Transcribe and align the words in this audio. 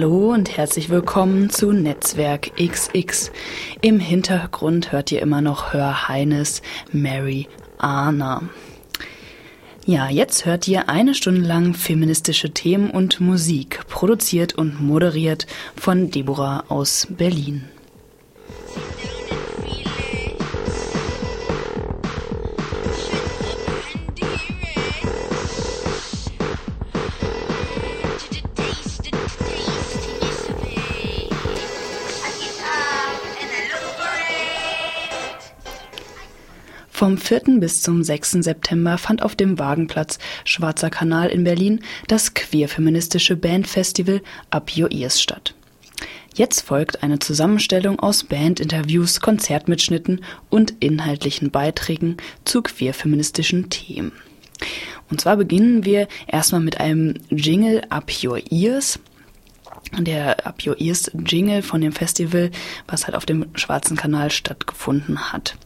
Hallo 0.00 0.32
und 0.32 0.56
herzlich 0.56 0.88
willkommen 0.88 1.50
zu 1.50 1.72
Netzwerk 1.72 2.52
XX. 2.56 3.30
Im 3.82 4.00
Hintergrund 4.00 4.92
hört 4.92 5.12
ihr 5.12 5.20
immer 5.20 5.42
noch 5.42 5.74
Hör 5.74 6.08
Heines 6.08 6.62
Mary 6.90 7.48
Anna. 7.76 8.40
Ja, 9.84 10.08
jetzt 10.08 10.46
hört 10.46 10.66
ihr 10.68 10.88
eine 10.88 11.14
Stunde 11.14 11.42
lang 11.42 11.74
feministische 11.74 12.48
Themen 12.54 12.90
und 12.90 13.20
Musik, 13.20 13.86
produziert 13.88 14.54
und 14.54 14.80
moderiert 14.80 15.46
von 15.76 16.10
Deborah 16.10 16.64
aus 16.68 17.06
Berlin. 17.10 17.68
Vom 37.10 37.18
4. 37.18 37.58
bis 37.58 37.82
zum 37.82 38.04
6. 38.04 38.44
September 38.44 38.96
fand 38.96 39.22
auf 39.22 39.34
dem 39.34 39.58
Wagenplatz 39.58 40.20
Schwarzer 40.44 40.90
Kanal 40.90 41.28
in 41.28 41.42
Berlin 41.42 41.80
das 42.06 42.34
queer-feministische 42.34 43.34
Bandfestival 43.34 44.22
Up 44.50 44.70
Your 44.76 44.92
Ears 44.92 45.20
statt. 45.20 45.56
Jetzt 46.36 46.60
folgt 46.60 47.02
eine 47.02 47.18
Zusammenstellung 47.18 47.98
aus 47.98 48.22
Bandinterviews, 48.22 49.20
Konzertmitschnitten 49.20 50.20
und 50.50 50.74
inhaltlichen 50.78 51.50
Beiträgen 51.50 52.18
zu 52.44 52.62
queer-feministischen 52.62 53.70
Themen. 53.70 54.12
Und 55.10 55.20
zwar 55.20 55.36
beginnen 55.36 55.84
wir 55.84 56.06
erstmal 56.28 56.60
mit 56.60 56.78
einem 56.78 57.14
Jingle 57.28 57.82
Up 57.88 58.12
Your 58.22 58.40
Ears. 58.52 59.00
Der 59.98 60.46
Up 60.46 60.64
Your 60.64 60.80
Ears 60.80 61.10
Jingle 61.26 61.62
von 61.62 61.80
dem 61.80 61.90
Festival, 61.90 62.52
was 62.86 63.06
halt 63.06 63.16
auf 63.16 63.26
dem 63.26 63.46
Schwarzen 63.56 63.96
Kanal 63.96 64.30
stattgefunden 64.30 65.32
hat. 65.32 65.56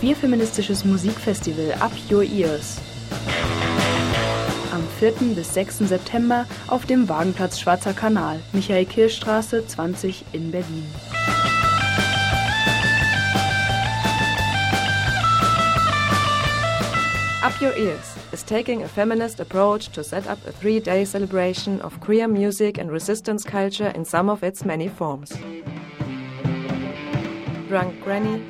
Queerfeministisches 0.00 0.84
Musikfestival 0.84 1.72
Up 1.80 1.92
Your 2.10 2.22
Ears. 2.22 2.76
Am 4.70 4.86
4. 5.00 5.34
bis 5.34 5.54
6. 5.54 5.78
September 5.88 6.46
auf 6.68 6.84
dem 6.84 7.08
Wagenplatz 7.08 7.58
Schwarzer 7.58 7.94
Kanal, 7.94 8.40
Michael-Kirch-Straße 8.52 9.66
20 9.66 10.26
in 10.34 10.50
Berlin. 10.50 10.84
Up 17.42 17.58
Your 17.62 17.74
Ears 17.78 18.16
is 18.32 18.44
taking 18.44 18.82
a 18.82 18.88
feminist 18.88 19.40
approach 19.40 19.88
to 19.92 20.04
set 20.04 20.26
up 20.28 20.38
a 20.46 20.52
three 20.52 20.78
day 20.78 21.06
celebration 21.06 21.80
of 21.80 21.98
queer 22.00 22.28
music 22.28 22.76
and 22.76 22.90
resistance 22.90 23.44
culture 23.44 23.88
in 23.94 24.04
some 24.04 24.28
of 24.28 24.42
its 24.42 24.62
many 24.62 24.88
forms. 24.88 25.32
Drunk 27.68 27.98
Granny, 28.04 28.42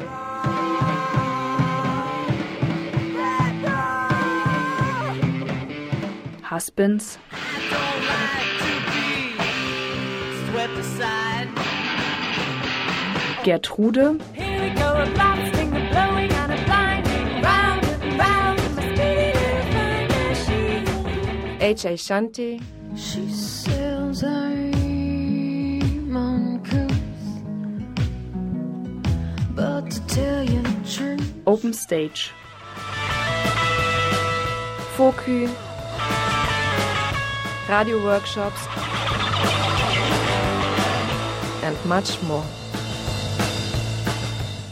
fine 19.59 20.07
machine. 20.29 20.87
H.A. 21.61 21.95
Shanti, 21.97 22.63
She 22.95 23.27
uncouth, 26.15 27.03
but 29.57 29.91
to 29.91 30.01
tell 30.07 30.45
you 30.45 30.63
the 30.63 30.89
truth, 30.89 31.35
Open 31.45 31.73
Stage, 31.73 32.31
Fokü, 34.97 35.51
radio 37.69 38.03
workshops, 38.03 38.67
and 41.65 41.77
much 41.87 42.21
more. 42.23 42.45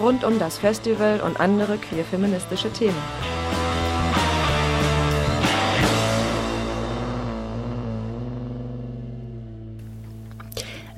rund 0.00 0.24
um 0.24 0.38
das 0.38 0.56
Festival 0.58 1.20
und 1.20 1.38
andere 1.38 1.76
queer-feministische 1.78 2.72
Themen. 2.72 2.96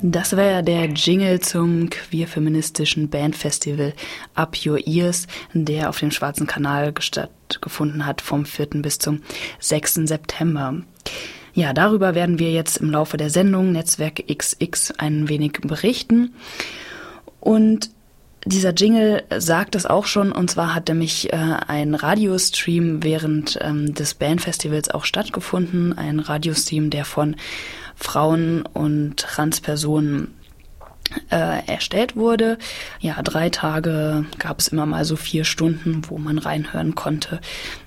Das 0.06 0.36
war 0.36 0.44
ja 0.44 0.60
der 0.60 0.84
Jingle 0.90 1.40
zum 1.40 1.88
queer-feministischen 1.88 3.08
Bandfestival 3.08 3.94
Up 4.34 4.54
Your 4.66 4.86
Ears, 4.86 5.26
der 5.54 5.88
auf 5.88 5.98
dem 5.98 6.10
Schwarzen 6.10 6.46
Kanal 6.46 6.92
stattgefunden 6.98 8.04
hat 8.04 8.20
vom 8.20 8.44
4. 8.44 8.66
bis 8.82 8.98
zum 8.98 9.22
6. 9.60 9.94
September. 10.04 10.82
Ja, 11.54 11.72
darüber 11.72 12.14
werden 12.14 12.38
wir 12.38 12.52
jetzt 12.52 12.76
im 12.76 12.90
Laufe 12.90 13.16
der 13.16 13.30
Sendung 13.30 13.72
Netzwerk 13.72 14.22
XX 14.28 14.90
ein 14.98 15.30
wenig 15.30 15.52
berichten. 15.62 16.34
Und 17.40 17.88
dieser 18.44 18.74
Jingle 18.74 19.22
sagt 19.34 19.74
es 19.74 19.86
auch 19.86 20.04
schon, 20.04 20.32
und 20.32 20.50
zwar 20.50 20.74
hat 20.74 20.88
nämlich 20.88 21.32
äh, 21.32 21.36
ein 21.36 21.94
Radiostream 21.94 23.02
während 23.02 23.58
ähm, 23.62 23.94
des 23.94 24.12
Bandfestivals 24.12 24.90
auch 24.90 25.06
stattgefunden. 25.06 25.96
Ein 25.96 26.20
Radiostream, 26.20 26.90
der 26.90 27.06
von 27.06 27.36
Frauen 27.96 28.62
und 28.62 29.16
Transpersonen 29.16 30.34
äh, 31.30 31.66
erstellt 31.66 32.16
wurde. 32.16 32.58
Ja, 33.00 33.20
drei 33.22 33.50
Tage 33.50 34.24
gab 34.38 34.58
es 34.58 34.68
immer 34.68 34.86
mal 34.86 35.04
so 35.04 35.16
vier 35.16 35.44
Stunden, 35.44 36.02
wo 36.08 36.18
man 36.18 36.38
reinhören 36.38 36.94
konnte. 36.94 37.40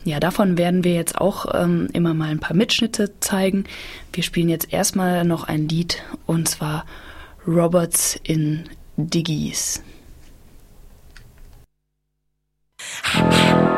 Ja, 0.03 0.19
davon 0.19 0.57
werden 0.57 0.83
wir 0.83 0.93
jetzt 0.93 1.19
auch 1.19 1.45
ähm, 1.53 1.87
immer 1.93 2.13
mal 2.13 2.29
ein 2.29 2.39
paar 2.39 2.55
Mitschnitte 2.55 3.19
zeigen. 3.19 3.65
Wir 4.13 4.23
spielen 4.23 4.49
jetzt 4.49 4.71
erstmal 4.71 5.25
noch 5.25 5.45
ein 5.45 5.67
Lied, 5.67 6.03
und 6.25 6.47
zwar 6.47 6.85
Robots 7.47 8.19
in 8.23 8.65
Diggies. 8.97 9.81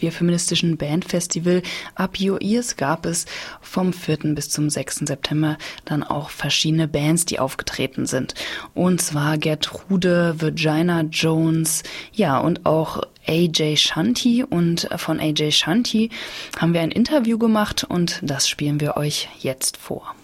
Auf 0.00 0.04
dem 0.04 0.08
queer-feministischen 0.08 0.76
Bandfestival 0.78 1.62
Up 1.94 2.18
Your 2.18 2.40
Ears 2.40 2.76
gab 2.76 3.04
es 3.04 3.26
vom 3.60 3.92
4. 3.92 4.34
bis 4.34 4.48
zum 4.48 4.70
6. 4.70 5.00
September 5.00 5.58
dann 5.84 6.02
auch 6.02 6.30
verschiedene 6.30 6.88
Bands, 6.88 7.26
die 7.26 7.38
aufgetreten 7.38 8.06
sind. 8.06 8.34
Und 8.72 9.02
zwar 9.02 9.36
Gertrude, 9.36 10.40
Virginia 10.40 11.02
Jones, 11.02 11.82
ja, 12.14 12.38
und 12.38 12.64
auch 12.64 13.02
AJ 13.26 13.76
Shanti. 13.76 14.42
Und 14.42 14.88
von 14.96 15.20
AJ 15.20 15.52
Shanti 15.52 16.08
haben 16.58 16.72
wir 16.72 16.80
ein 16.80 16.92
Interview 16.92 17.36
gemacht 17.36 17.84
und 17.84 18.20
das 18.22 18.48
spielen 18.48 18.80
wir 18.80 18.96
euch 18.96 19.28
jetzt 19.42 19.76
vor. 19.76 20.14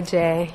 AJ. 0.00 0.52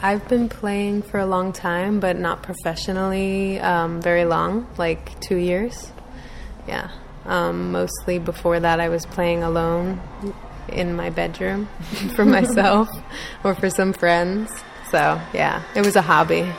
I've 0.00 0.26
been 0.28 0.48
playing 0.48 1.02
for 1.02 1.18
a 1.20 1.26
long 1.26 1.52
time, 1.52 2.00
but 2.00 2.16
not 2.16 2.42
professionally 2.42 3.60
um, 3.60 4.00
very 4.00 4.24
long, 4.24 4.66
like 4.78 5.20
two 5.20 5.36
years. 5.36 5.92
Yeah. 6.66 6.90
Um, 7.26 7.72
mostly 7.72 8.18
before 8.18 8.60
that, 8.60 8.80
I 8.80 8.88
was 8.88 9.04
playing 9.04 9.42
alone 9.42 10.00
in 10.68 10.96
my 10.96 11.10
bedroom 11.10 11.66
for 12.14 12.24
myself 12.24 12.88
or 13.44 13.54
for 13.54 13.68
some 13.68 13.92
friends. 13.92 14.50
So, 14.90 15.20
yeah, 15.34 15.62
it 15.74 15.84
was 15.84 15.96
a 15.96 16.02
hobby 16.02 16.50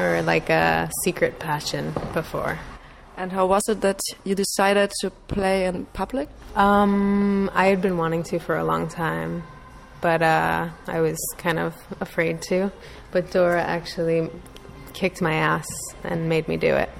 or 0.00 0.22
like 0.22 0.50
a 0.50 0.90
secret 1.04 1.38
passion 1.38 1.94
before. 2.12 2.58
And 3.16 3.30
how 3.30 3.46
was 3.46 3.68
it 3.68 3.82
that 3.82 4.00
you 4.24 4.34
decided 4.34 4.90
to 5.02 5.10
play 5.28 5.66
in 5.66 5.84
public? 5.92 6.28
Um, 6.56 7.50
I 7.54 7.66
had 7.66 7.82
been 7.82 7.98
wanting 7.98 8.24
to 8.24 8.38
for 8.40 8.56
a 8.56 8.64
long 8.64 8.88
time, 8.88 9.44
but 10.00 10.22
uh, 10.22 10.70
I 10.86 11.00
was 11.00 11.18
kind 11.38 11.58
of 11.58 11.74
afraid 12.00 12.42
to. 12.42 12.72
But 13.10 13.30
Dora 13.30 13.62
actually 13.62 14.30
kicked 14.92 15.20
my 15.20 15.34
ass 15.34 15.68
and 16.04 16.28
made 16.28 16.48
me 16.48 16.56
do 16.56 16.74
it. 16.74 16.90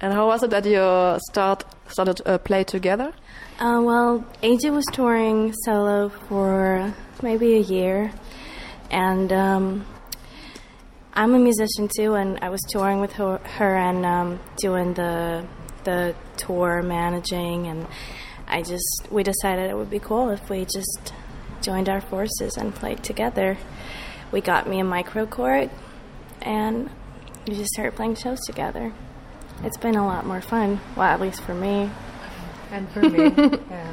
And 0.00 0.12
how 0.12 0.26
was 0.26 0.42
it 0.42 0.50
that 0.50 0.64
you 0.64 1.18
start 1.30 1.64
started 1.86 2.16
to 2.18 2.28
uh, 2.28 2.38
play 2.38 2.64
together? 2.64 3.12
Uh, 3.60 3.80
well, 3.82 4.26
AJ 4.42 4.72
was 4.72 4.84
touring 4.92 5.52
solo 5.64 6.08
for 6.08 6.92
maybe 7.22 7.54
a 7.54 7.60
year, 7.60 8.10
and 8.90 9.32
um, 9.32 9.86
I'm 11.14 11.34
a 11.34 11.38
musician 11.38 11.88
too, 11.96 12.14
and 12.14 12.38
I 12.42 12.48
was 12.48 12.60
touring 12.70 13.00
with 13.00 13.12
her, 13.12 13.38
her 13.38 13.76
and 13.76 14.04
um, 14.04 14.40
doing 14.56 14.94
the 14.94 15.46
the 15.84 16.14
tour 16.36 16.82
managing, 16.82 17.68
and 17.68 17.86
I 18.48 18.62
just 18.62 19.08
we 19.10 19.22
decided 19.22 19.70
it 19.70 19.76
would 19.76 19.90
be 19.90 20.00
cool 20.00 20.30
if 20.30 20.50
we 20.50 20.64
just 20.64 21.12
joined 21.62 21.88
our 21.88 22.00
forces 22.00 22.56
and 22.56 22.74
played 22.74 23.02
together. 23.02 23.58
We 24.30 24.40
got 24.40 24.68
me 24.68 24.80
a 24.80 24.84
microchord, 24.84 25.70
and 26.40 26.90
we 27.46 27.54
just 27.54 27.70
started 27.70 27.94
playing 27.94 28.16
shows 28.16 28.40
together. 28.40 28.92
It's 29.64 29.76
been 29.76 29.96
a 29.96 30.06
lot 30.06 30.26
more 30.26 30.40
fun, 30.40 30.80
well, 30.96 31.06
at 31.06 31.20
least 31.20 31.42
for 31.42 31.54
me. 31.54 31.90
And 32.70 32.88
for 32.90 33.02
me, 33.02 33.32
yeah. 33.70 33.92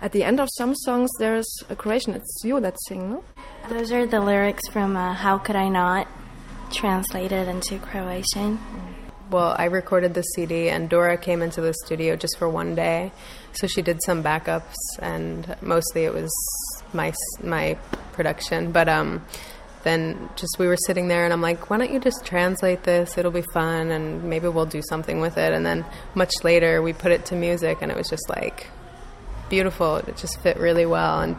At 0.00 0.12
the 0.12 0.24
end 0.24 0.40
of 0.40 0.48
some 0.52 0.74
songs, 0.74 1.10
there's 1.18 1.48
a 1.70 1.76
Croatian. 1.76 2.14
It's 2.14 2.42
you 2.44 2.60
that 2.60 2.76
sing, 2.86 3.10
no? 3.10 3.24
Those 3.68 3.92
are 3.92 4.06
the 4.06 4.20
lyrics 4.20 4.68
from 4.68 4.96
uh, 4.96 5.14
How 5.14 5.38
Could 5.38 5.56
I 5.56 5.68
Not, 5.68 6.06
translated 6.72 7.48
into 7.48 7.78
Croatian. 7.78 8.58
Well, 9.30 9.56
I 9.58 9.64
recorded 9.64 10.14
the 10.14 10.22
CD, 10.22 10.68
and 10.68 10.88
Dora 10.88 11.16
came 11.16 11.42
into 11.42 11.60
the 11.60 11.74
studio 11.84 12.14
just 12.14 12.38
for 12.38 12.48
one 12.48 12.74
day, 12.74 13.10
so 13.52 13.66
she 13.66 13.82
did 13.82 14.00
some 14.04 14.22
backups, 14.22 14.74
and 15.00 15.56
mostly 15.60 16.04
it 16.04 16.14
was 16.14 16.30
my 16.96 17.12
my 17.42 17.78
production. 18.12 18.72
But 18.72 18.88
um, 18.88 19.24
then 19.84 20.28
just 20.34 20.58
we 20.58 20.66
were 20.66 20.76
sitting 20.76 21.08
there, 21.08 21.24
and 21.24 21.32
I'm 21.32 21.42
like, 21.42 21.70
why 21.70 21.78
don't 21.78 21.92
you 21.92 22.00
just 22.00 22.24
translate 22.24 22.82
this? 22.82 23.16
It'll 23.16 23.30
be 23.30 23.44
fun, 23.52 23.90
and 23.90 24.24
maybe 24.24 24.48
we'll 24.48 24.66
do 24.66 24.82
something 24.82 25.20
with 25.20 25.38
it. 25.38 25.52
And 25.52 25.64
then 25.64 25.84
much 26.14 26.32
later, 26.42 26.82
we 26.82 26.92
put 26.92 27.12
it 27.12 27.26
to 27.26 27.36
music, 27.36 27.78
and 27.82 27.92
it 27.92 27.96
was 27.96 28.08
just 28.08 28.28
like 28.28 28.66
beautiful. 29.48 29.96
It 29.96 30.16
just 30.16 30.40
fit 30.40 30.56
really 30.56 30.86
well 30.86 31.20
and 31.20 31.36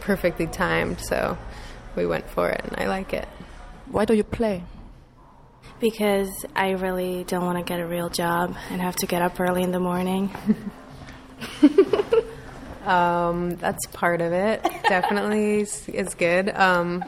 perfectly 0.00 0.46
timed. 0.46 1.00
So 1.00 1.36
we 1.96 2.06
went 2.06 2.30
for 2.30 2.48
it, 2.50 2.60
and 2.64 2.76
I 2.78 2.86
like 2.86 3.12
it. 3.12 3.28
Why 3.86 4.04
do 4.04 4.14
you 4.14 4.24
play? 4.24 4.62
Because 5.80 6.46
I 6.54 6.70
really 6.72 7.24
don't 7.24 7.44
want 7.44 7.58
to 7.58 7.64
get 7.64 7.80
a 7.80 7.86
real 7.86 8.10
job 8.10 8.54
and 8.70 8.80
have 8.80 8.96
to 8.96 9.06
get 9.06 9.22
up 9.22 9.40
early 9.40 9.62
in 9.62 9.72
the 9.72 9.80
morning. 9.80 10.30
Um, 12.84 13.56
that's 13.56 13.86
part 13.88 14.20
of 14.20 14.32
it. 14.32 14.62
Definitely 14.84 15.60
is, 15.60 15.88
is 15.88 16.14
good. 16.14 16.48
Um, 16.50 17.04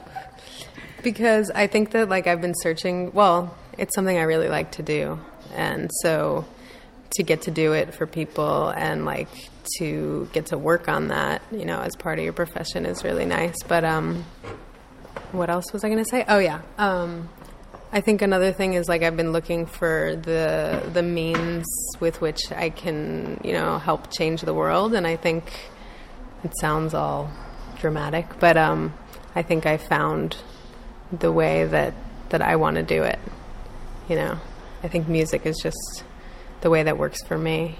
because 1.02 1.50
I 1.50 1.66
think 1.66 1.90
that 1.92 2.08
like 2.08 2.26
I've 2.26 2.40
been 2.40 2.54
searching. 2.54 3.12
Well, 3.12 3.56
it's 3.78 3.94
something 3.94 4.16
I 4.16 4.22
really 4.22 4.48
like 4.48 4.72
to 4.72 4.82
do, 4.82 5.18
and 5.54 5.90
so 6.02 6.44
to 7.16 7.22
get 7.22 7.42
to 7.42 7.50
do 7.50 7.72
it 7.72 7.94
for 7.94 8.06
people 8.06 8.68
and 8.70 9.04
like 9.04 9.28
to 9.78 10.28
get 10.32 10.46
to 10.46 10.58
work 10.58 10.88
on 10.88 11.08
that, 11.08 11.42
you 11.50 11.64
know, 11.64 11.80
as 11.80 11.94
part 11.96 12.18
of 12.18 12.24
your 12.24 12.32
profession 12.32 12.86
is 12.86 13.04
really 13.04 13.26
nice. 13.26 13.56
But 13.66 13.84
um, 13.84 14.24
what 15.32 15.50
else 15.50 15.72
was 15.72 15.84
I 15.84 15.88
going 15.88 16.02
to 16.02 16.08
say? 16.08 16.24
Oh 16.26 16.38
yeah. 16.38 16.62
Um, 16.78 17.28
I 17.94 18.00
think 18.00 18.22
another 18.22 18.52
thing 18.52 18.72
is 18.72 18.88
like 18.88 19.02
I've 19.02 19.18
been 19.18 19.32
looking 19.32 19.66
for 19.66 20.16
the 20.16 20.82
the 20.94 21.02
means 21.02 21.66
with 22.00 22.22
which 22.22 22.50
I 22.50 22.70
can, 22.70 23.38
you 23.44 23.52
know, 23.52 23.78
help 23.78 24.10
change 24.10 24.40
the 24.40 24.54
world 24.54 24.94
and 24.94 25.06
I 25.06 25.16
think 25.16 25.44
it 26.42 26.52
sounds 26.58 26.94
all 26.94 27.30
dramatic, 27.78 28.40
but 28.40 28.56
um, 28.56 28.94
I 29.34 29.42
think 29.42 29.66
I 29.66 29.76
found 29.76 30.38
the 31.12 31.30
way 31.30 31.66
that 31.66 31.92
that 32.30 32.40
I 32.40 32.56
want 32.56 32.76
to 32.76 32.82
do 32.82 33.02
it. 33.02 33.18
You 34.08 34.16
know, 34.16 34.40
I 34.82 34.88
think 34.88 35.06
music 35.06 35.44
is 35.44 35.58
just 35.62 36.04
the 36.62 36.70
way 36.70 36.82
that 36.84 36.96
works 36.96 37.22
for 37.22 37.36
me 37.36 37.76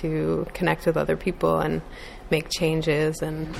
to 0.00 0.46
connect 0.54 0.86
with 0.86 0.96
other 0.96 1.16
people 1.16 1.58
and 1.58 1.82
make 2.30 2.50
changes 2.50 3.20
and 3.20 3.52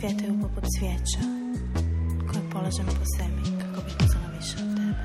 cvjetaju 0.00 0.40
poput 0.42 0.64
cvijeća 0.78 1.22
koje 2.28 2.50
polažem 2.52 2.86
po 2.86 3.04
sebi 3.16 3.42
kako 3.62 3.78
bih 3.84 3.96
uznala 4.04 4.28
više 4.38 4.56
od 4.64 4.70
tebe. 4.76 5.04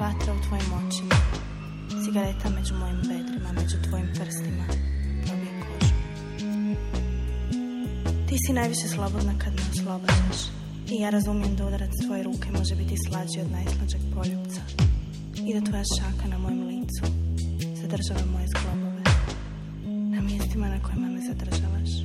Vatra 0.00 0.34
u 0.34 0.42
tvojim 0.46 0.70
očima 0.80 1.16
Cigareta 2.04 2.48
među 2.50 2.74
mojim 2.74 2.96
bedrima, 2.96 3.52
među 3.52 3.76
tvojim 3.88 4.08
prstima, 4.14 4.64
probije 5.24 5.52
kožu. 5.62 5.94
Ti 8.28 8.36
si 8.46 8.52
najviše 8.52 8.88
slobodna 8.88 9.34
kad 9.38 9.52
me 9.54 9.62
oslobađaš. 9.72 10.40
I 10.92 10.94
ja 11.02 11.10
razumijem 11.10 11.56
da 11.56 11.66
udarac 11.66 11.90
tvoje 12.06 12.22
ruke 12.22 12.48
može 12.58 12.74
biti 12.76 12.96
slađi 13.06 13.40
od 13.40 13.50
najslađeg 13.50 14.00
poljubca. 14.14 14.60
I 15.46 15.54
da 15.54 15.60
tvoja 15.66 15.84
šaka 15.98 16.28
na 16.28 16.38
mojem 16.38 16.66
licu 16.66 17.04
zadržava 17.80 18.24
moje 18.32 18.46
zglobove. 18.52 19.02
Na 20.14 20.20
mjestima 20.20 20.68
na 20.68 20.82
kojima 20.82 21.08
me 21.08 21.20
zadržavaš. 21.20 22.03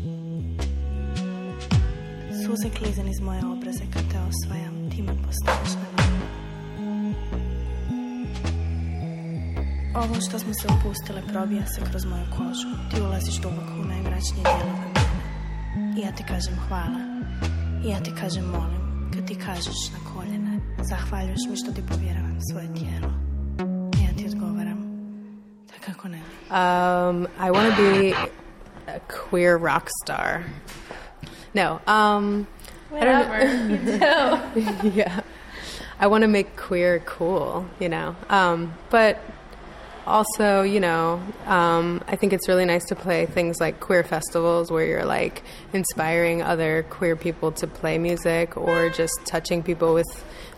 Klize 2.68 3.02
iz 3.10 3.20
moje 3.20 3.42
obraze 3.46 3.84
te 4.12 4.18
osvajam, 4.30 4.90
ti 4.92 5.02
me 5.02 5.14
na. 5.14 5.24
Ovo 9.96 10.16
što 10.30 10.40
smo 10.40 10.54
se 10.54 10.68
upustile 10.68 11.22
probija 11.32 11.66
se 11.66 11.82
kroz 11.90 12.06
moju 12.06 12.26
kožu. 12.38 12.68
Ti 12.92 13.02
ulaziš 13.02 13.36
duboko 13.36 13.74
u 13.82 13.86
najmračnije 13.86 14.44
dijelove 14.44 14.88
mene. 14.94 15.94
I 15.98 16.02
ja 16.02 16.12
ti 16.12 16.24
kažem 16.24 16.54
hvala. 16.68 17.00
I 17.86 17.90
ja 17.90 18.00
ti 18.00 18.12
kažem 18.22 18.46
molim. 18.46 19.12
Kad 19.14 19.28
ti 19.28 19.36
kažeš 19.36 19.80
na 19.94 20.00
koljene, 20.14 20.60
zahvaljuješ 20.90 21.42
mi 21.50 21.58
što 21.58 21.72
ti 21.72 21.82
povjeravam 21.88 22.38
svoje 22.52 22.68
tijelo. 22.74 23.12
I 24.00 24.04
ja 24.06 24.12
ti 24.18 24.26
odgovaram. 24.26 24.80
Ne. 26.04 26.22
Um, 26.50 27.28
I 27.46 27.50
want 27.52 27.76
to 27.76 27.82
be 27.82 28.14
a 28.88 29.00
queer 29.08 29.58
rock 29.58 29.88
star. 30.04 30.44
No, 31.54 31.82
um, 31.88 32.48
I 32.94 33.04
don't 33.04 34.00
know. 34.00 34.52
yeah, 34.84 35.22
I 36.00 36.08
want 36.08 36.22
to 36.24 36.28
make 36.28 36.56
queer 36.56 37.00
cool, 37.00 37.68
you 37.80 37.90
know. 37.90 38.16
Um, 38.30 38.74
but 38.90 39.22
also, 40.06 40.62
you 40.64 40.80
know, 40.80 41.22
um, 41.46 42.04
I 42.08 42.16
think 42.16 42.34
it's 42.34 42.48
really 42.48 42.66
nice 42.66 42.86
to 42.86 42.96
play 42.96 43.26
things 43.26 43.60
like 43.60 43.80
queer 43.80 44.04
festivals 44.04 44.72
where 44.72 44.86
you're 44.86 45.06
like 45.06 45.44
inspiring 45.74 46.42
other 46.42 46.84
queer 46.90 47.16
people 47.16 47.52
to 47.54 47.68
play 47.68 47.98
music 47.98 48.58
or 48.58 48.90
just 48.90 49.14
touching 49.26 49.62
people 49.64 49.94
with 49.94 50.08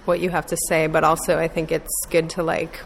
what 0.06 0.20
you 0.20 0.30
have 0.30 0.46
to 0.48 0.58
say. 0.68 0.88
But 0.88 1.04
also, 1.04 1.38
I 1.38 1.48
think 1.48 1.72
it's 1.72 2.06
good 2.10 2.30
to 2.32 2.44
like 2.44 2.82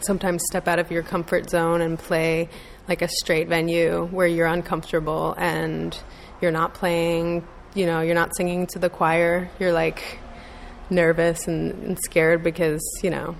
sometimes 0.00 0.42
step 0.46 0.66
out 0.66 0.78
of 0.78 0.90
your 0.90 1.02
comfort 1.02 1.48
zone 1.48 1.80
and 1.80 1.98
play 1.98 2.48
like 2.88 3.02
a 3.02 3.08
straight 3.08 3.48
venue 3.48 4.06
where 4.06 4.26
you're 4.26 4.46
uncomfortable 4.46 5.34
and 5.38 5.98
you're 6.42 6.50
not 6.50 6.74
playing, 6.74 7.46
you 7.74 7.86
know, 7.86 8.00
you're 8.00 8.14
not 8.14 8.36
singing 8.36 8.66
to 8.68 8.78
the 8.78 8.90
choir. 8.90 9.48
You're 9.58 9.72
like 9.72 10.18
nervous 10.90 11.46
and, 11.48 11.72
and 11.84 11.98
scared 12.04 12.42
because, 12.42 12.82
you 13.02 13.10
know, 13.10 13.36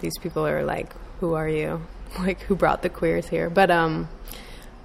these 0.00 0.18
people 0.20 0.46
are 0.46 0.64
like, 0.64 0.92
who 1.20 1.34
are 1.34 1.48
you? 1.48 1.80
Like, 2.18 2.42
who 2.42 2.54
brought 2.54 2.82
the 2.82 2.90
queers 2.90 3.26
here? 3.26 3.48
But, 3.48 3.70
um, 3.70 4.06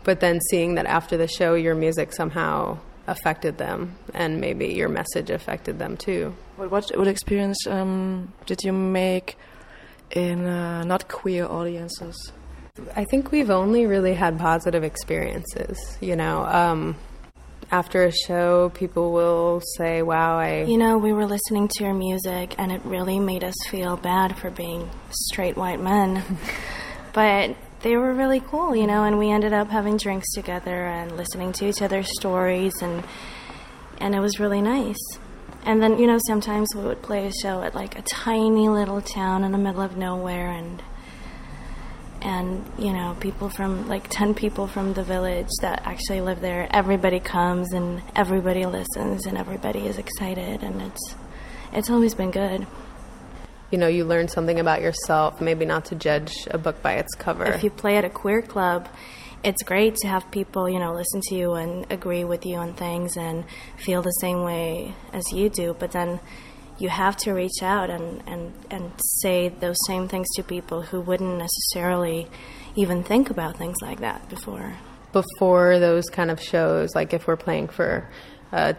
but 0.06 0.22
then 0.22 0.40
seeing 0.50 0.76
that 0.76 0.86
after 0.86 1.18
the 1.18 1.28
show, 1.28 1.56
your 1.56 1.76
music 1.76 2.14
somehow 2.14 2.78
affected 3.06 3.58
them 3.58 3.98
and 4.14 4.40
maybe 4.40 4.68
your 4.68 4.88
message 4.88 5.30
affected 5.30 5.78
them 5.78 5.98
too. 5.98 6.34
What, 6.56 6.72
what, 6.72 6.98
what 6.98 7.08
experience 7.08 7.68
um, 7.68 8.32
did 8.46 8.64
you 8.64 8.72
make 8.72 9.38
in 10.12 10.48
uh, 10.48 10.86
not 10.86 11.10
queer 11.10 11.46
audiences? 11.46 12.32
I 12.96 13.06
think 13.06 13.32
we've 13.32 13.50
only 13.50 13.86
really 13.86 14.14
had 14.14 14.38
positive 14.38 14.84
experiences. 14.84 15.98
You 16.02 16.16
know, 16.16 16.46
um, 16.46 16.96
after 17.72 18.04
a 18.04 18.12
show, 18.12 18.70
people 18.70 19.12
will 19.12 19.62
say, 19.78 20.02
"Wow, 20.02 20.38
I." 20.38 20.64
You 20.64 20.78
know, 20.78 20.98
we 20.98 21.14
were 21.14 21.26
listening 21.26 21.68
to 21.76 21.84
your 21.84 21.94
music, 21.94 22.56
and 22.58 22.72
it 22.72 22.82
really 22.86 23.20
made 23.20 23.44
us 23.44 23.56
feel 23.70 23.98
bad 23.98 24.38
for 24.38 24.50
being 24.50 24.90
straight 25.10 25.58
white 25.58 25.82
men. 25.82 26.24
but 27.14 27.56
they 27.82 27.96
were 27.96 28.14
really 28.14 28.40
cool, 28.40 28.76
you 28.76 28.88
know, 28.88 29.04
and 29.04 29.18
we 29.18 29.30
ended 29.30 29.54
up 29.54 29.70
having 29.70 29.98
drinks 29.98 30.28
together 30.34 30.86
and 30.86 31.16
listening 31.16 31.52
to 31.54 31.68
each 31.68 31.82
other's 31.82 32.10
stories, 32.20 32.74
and 32.82 33.04
and 34.00 34.16
it 34.16 34.20
was 34.20 34.40
really 34.40 34.62
nice. 34.62 34.98
And 35.64 35.82
then, 35.82 36.00
you 36.00 36.08
know, 36.08 36.18
sometimes 36.28 36.74
we 36.74 36.84
would 36.84 37.02
play 37.02 37.28
a 37.28 37.32
show 37.32 37.62
at 37.62 37.76
like 37.76 38.00
a 38.00 38.02
tiny 38.02 38.70
little 38.70 39.02
town 39.02 39.44
in 39.44 39.52
the 39.52 39.58
middle 39.58 39.82
of 39.82 39.98
nowhere, 39.98 40.50
and 40.50 40.82
and 42.28 42.70
you 42.78 42.92
know 42.92 43.16
people 43.22 43.48
from 43.50 43.88
like 43.88 44.06
10 44.10 44.34
people 44.34 44.68
from 44.68 44.94
the 44.94 45.04
village 45.04 45.48
that 45.62 45.82
actually 45.86 46.20
live 46.20 46.42
there 46.42 46.68
everybody 46.72 47.20
comes 47.22 47.72
and 47.74 48.02
everybody 48.16 48.66
listens 48.66 49.26
and 49.26 49.38
everybody 49.38 49.88
is 49.88 49.98
excited 49.98 50.62
and 50.62 50.82
it's 50.82 51.16
it's 51.74 51.90
always 51.90 52.14
been 52.14 52.32
good 52.32 52.68
You 53.70 53.78
know, 53.78 53.90
you 53.98 54.06
learn 54.06 54.30
something 54.30 54.60
about 54.62 54.80
yourself. 54.82 55.42
Maybe 55.42 55.66
not 55.66 55.84
to 55.90 55.96
judge 55.96 56.32
a 56.50 56.58
book 56.58 56.78
by 56.82 56.94
its 57.02 57.14
cover. 57.16 57.44
if 57.46 57.64
you 57.66 57.70
play 57.84 57.98
at 57.98 58.06
a 58.06 58.10
queer 58.10 58.42
club 58.42 58.88
it's 59.44 59.62
great 59.72 59.96
to 59.98 60.08
have 60.08 60.24
people 60.32 60.64
you 60.74 60.80
know 60.80 60.94
listen 60.94 61.22
to 61.22 61.36
you 61.36 61.54
and 61.54 61.86
agree 61.92 62.24
with 62.24 62.46
you 62.46 62.56
on 62.58 62.74
things 62.74 63.18
and 63.18 63.44
feel 63.86 64.02
the 64.02 64.18
same 64.26 64.42
way 64.44 64.94
as 65.14 65.26
you 65.32 65.50
do 65.50 65.76
but 65.80 65.92
then 65.92 66.20
you 66.80 66.90
have 66.90 67.18
to 67.18 67.34
reach 67.34 67.62
out 67.62 67.90
and, 67.90 68.22
and, 68.28 68.54
and 68.70 68.92
say 69.22 69.50
those 69.50 69.78
same 69.88 70.08
things 70.08 70.28
to 70.36 70.44
people 70.44 70.82
who 70.82 71.02
wouldn't 71.02 71.38
necessarily 71.38 72.28
even 72.76 73.04
think 73.04 73.30
about 73.30 73.58
things 73.58 73.78
like 73.82 74.00
that 74.00 74.30
before 74.30 74.76
before 75.12 75.80
those 75.80 76.10
kind 76.10 76.32
of 76.32 76.42
shows, 76.42 76.94
like 76.96 77.14
if 77.14 77.28
we're 77.28 77.38
playing 77.38 77.68
for 77.70 78.08
a 78.52 78.76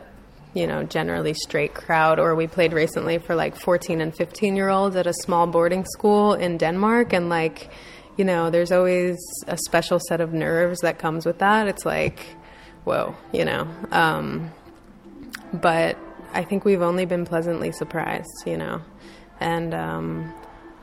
you 0.55 0.67
know 0.67 0.83
generally 0.83 1.35
straight 1.35 1.75
crowd, 1.75 2.19
or 2.19 2.35
we 2.35 2.47
played 2.47 2.73
recently 2.73 3.19
for 3.19 3.35
like 3.35 3.57
14 3.57 4.00
and 4.00 4.14
15 4.17 4.57
year 4.57 4.69
olds 4.69 4.97
at 4.97 5.07
a 5.07 5.12
small 5.12 5.47
boarding 5.47 5.85
school 5.85 6.35
in 6.35 6.59
Denmark, 6.59 7.12
and 7.12 7.28
like 7.28 7.71
you 8.17 8.25
know, 8.25 8.50
there's 8.50 8.73
always 8.73 9.17
a 9.47 9.57
special 9.57 10.00
set 10.09 10.21
of 10.21 10.33
nerves 10.33 10.81
that 10.81 10.99
comes 10.99 11.25
with 11.25 11.38
that. 11.38 11.69
It's 11.69 11.87
like, 11.87 12.19
whoa, 12.83 13.14
you 13.33 13.45
know. 13.45 13.69
Um, 13.93 14.50
but 15.52 15.97
I 16.33 16.45
think 16.45 16.65
we've 16.65 16.83
only 16.83 17.05
been 17.05 17.25
pleasantly 17.25 17.73
surprised, 17.73 18.45
you 18.47 18.57
know, 18.57 18.83
and 19.41 19.75
um, 19.75 20.35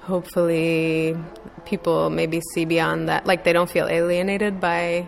hopefully 0.02 1.16
people 1.66 2.10
maybe 2.10 2.42
see 2.54 2.66
beyond 2.66 3.10
that. 3.10 3.26
Like 3.26 3.44
they 3.44 3.54
don't 3.54 3.70
feel 3.70 3.88
alienated 3.88 4.60
by 4.60 5.08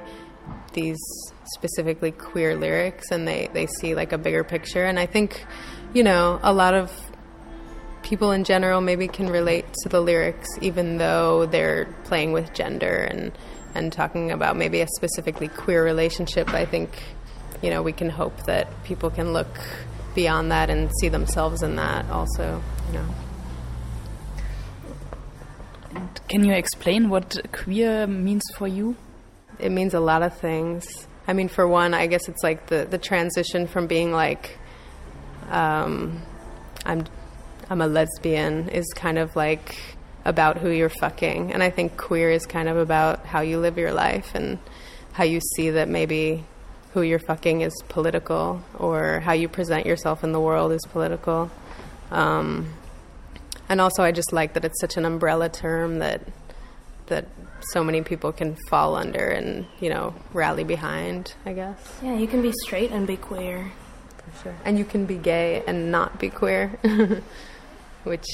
these 0.73 0.99
specifically 1.45 2.11
queer 2.11 2.55
lyrics, 2.55 3.11
and 3.11 3.27
they 3.27 3.49
they 3.53 3.67
see 3.67 3.95
like 3.95 4.11
a 4.13 4.17
bigger 4.17 4.43
picture. 4.43 4.85
And 4.85 4.99
I 4.99 5.05
think, 5.05 5.45
you 5.93 6.03
know, 6.03 6.39
a 6.43 6.53
lot 6.53 6.73
of 6.73 6.91
people 8.03 8.31
in 8.31 8.43
general 8.43 8.79
maybe 8.79 9.07
can 9.07 9.27
relate 9.27 9.65
to 9.83 9.89
the 9.89 9.99
lyrics, 9.99 10.47
even 10.61 10.97
though 10.97 11.45
they're 11.45 11.85
playing 12.05 12.31
with 12.31 12.53
gender 12.53 13.07
and 13.09 13.31
and 13.75 13.91
talking 13.91 14.31
about 14.31 14.55
maybe 14.55 14.81
a 14.81 14.87
specifically 14.95 15.47
queer 15.47 15.83
relationship. 15.83 16.49
I 16.53 16.65
think, 16.65 16.89
you 17.61 17.69
know, 17.69 17.81
we 17.81 17.91
can 17.91 18.09
hope 18.09 18.45
that 18.45 18.67
people 18.83 19.09
can 19.09 19.33
look 19.33 19.59
beyond 20.17 20.51
that 20.51 20.71
and 20.71 20.89
see 20.99 21.09
themselves 21.09 21.61
in 21.61 21.75
that 21.75 22.09
also. 22.09 22.61
You 22.87 22.93
know. 22.93 23.07
Can 26.27 26.43
you 26.43 26.53
explain 26.53 27.09
what 27.09 27.39
queer 27.51 28.07
means 28.07 28.41
for 28.55 28.67
you? 28.67 28.95
It 29.59 29.71
means 29.71 29.93
a 29.93 29.99
lot 29.99 30.23
of 30.23 30.35
things. 30.35 31.07
I 31.27 31.33
mean, 31.33 31.49
for 31.49 31.67
one, 31.67 31.93
I 31.93 32.07
guess 32.07 32.27
it's 32.27 32.41
like 32.41 32.65
the, 32.65 32.85
the 32.89 32.97
transition 32.97 33.67
from 33.67 33.85
being 33.85 34.11
like, 34.11 34.57
um, 35.49 36.23
I'm, 36.83 37.05
I'm 37.69 37.81
a 37.81 37.87
lesbian 37.87 38.69
is 38.69 38.85
kind 38.95 39.19
of 39.19 39.35
like 39.35 39.77
about 40.25 40.57
who 40.57 40.71
you're 40.71 40.89
fucking. 40.89 41.53
And 41.53 41.61
I 41.61 41.69
think 41.69 41.95
queer 41.95 42.31
is 42.31 42.45
kind 42.47 42.67
of 42.67 42.77
about 42.77 43.25
how 43.25 43.41
you 43.41 43.59
live 43.59 43.77
your 43.77 43.93
life 43.93 44.31
and 44.33 44.57
how 45.13 45.25
you 45.25 45.39
see 45.55 45.69
that 45.71 45.87
maybe 45.89 46.43
who 46.97 47.03
you're 47.03 47.19
fucking 47.19 47.61
is 47.61 47.73
political 47.89 48.59
or 48.73 49.19
how 49.19 49.31
you 49.31 49.47
present 49.47 49.85
yourself 49.85 50.23
in 50.23 50.31
the 50.31 50.39
world 50.39 50.71
is 50.71 50.81
political. 50.91 51.51
Um, 52.09 52.73
and 53.69 53.79
also, 53.79 54.01
I 54.01 54.11
just 54.11 54.33
like 54.33 54.53
that 54.53 54.65
it's 54.65 54.81
such 54.81 54.97
an 54.97 55.05
umbrella 55.05 55.47
term 55.47 55.99
that 55.99 56.21
that 57.05 57.27
so 57.71 57.83
many 57.83 58.01
people 58.01 58.31
can 58.31 58.57
fall 58.67 58.95
under 58.95 59.27
and 59.27 59.67
you 59.79 59.91
know 59.91 60.15
rally 60.33 60.63
behind. 60.63 61.35
I 61.45 61.53
guess. 61.53 61.99
yeah 62.01 62.15
you 62.15 62.25
can 62.25 62.41
be 62.41 62.51
straight 62.65 62.89
and 62.89 63.05
be 63.05 63.15
queer 63.15 63.71
For 64.17 64.43
sure. 64.43 64.55
And 64.65 64.79
you 64.79 64.83
can 64.83 65.05
be 65.05 65.17
gay 65.17 65.63
and 65.67 65.91
not 65.91 66.19
be 66.19 66.31
queer, 66.31 66.69
which 68.05 68.25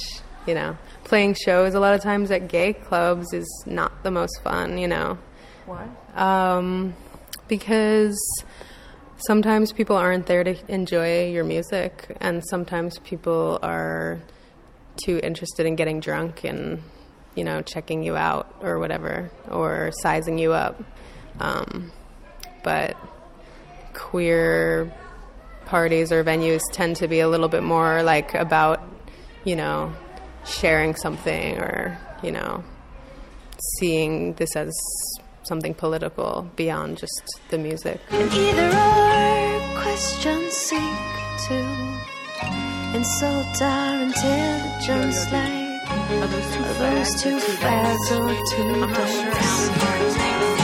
you 0.47 0.53
know, 0.53 0.77
playing 1.03 1.33
shows 1.33 1.73
a 1.73 1.81
lot 1.81 1.95
of 1.95 2.01
times 2.01 2.31
at 2.31 2.47
gay 2.47 2.71
clubs 2.71 3.33
is 3.33 3.63
not 3.65 4.03
the 4.03 4.11
most 4.11 4.41
fun. 4.41 4.77
You 4.77 4.87
know. 4.87 5.17
Why? 5.65 5.85
Um, 6.15 6.95
because 7.47 8.17
sometimes 9.25 9.71
people 9.71 9.95
aren't 9.95 10.25
there 10.25 10.43
to 10.43 10.55
enjoy 10.71 11.29
your 11.29 11.43
music, 11.43 12.15
and 12.19 12.43
sometimes 12.49 12.99
people 12.99 13.59
are 13.61 14.21
too 15.03 15.19
interested 15.23 15.65
in 15.65 15.75
getting 15.75 15.99
drunk 15.99 16.43
and 16.43 16.81
you 17.35 17.43
know 17.43 17.61
checking 17.61 18.03
you 18.03 18.15
out 18.15 18.53
or 18.61 18.79
whatever 18.79 19.31
or 19.49 19.91
sizing 20.01 20.37
you 20.37 20.53
up. 20.53 20.81
Um, 21.39 21.91
but 22.63 22.95
queer 23.93 24.93
parties 25.65 26.11
or 26.11 26.23
venues 26.23 26.61
tend 26.71 26.95
to 26.97 27.07
be 27.07 27.19
a 27.19 27.27
little 27.27 27.47
bit 27.47 27.63
more 27.63 28.03
like 28.03 28.33
about 28.33 28.81
you 29.43 29.55
know 29.55 29.93
sharing 30.45 30.95
something 30.95 31.57
or 31.57 31.97
you 32.21 32.31
know 32.31 32.63
seeing 33.79 34.33
this 34.33 34.55
as 34.55 34.73
something 35.47 35.73
political 35.73 36.49
beyond 36.55 36.97
just 36.97 37.39
the 37.49 37.57
music. 37.57 37.99
Either 38.11 38.69
or 38.69 39.81
questions 39.81 40.53
seek 40.53 40.79
to 41.47 41.57
insult 42.95 43.61
our 43.61 44.01
intelligence 44.03 45.31
like 45.31 45.63
are 45.91 46.27
those 46.27 47.21
two 47.21 47.39
fads 47.39 48.11
or 48.11 48.29
two 48.55 48.87
fads? 48.87 49.69
Before 49.69 50.62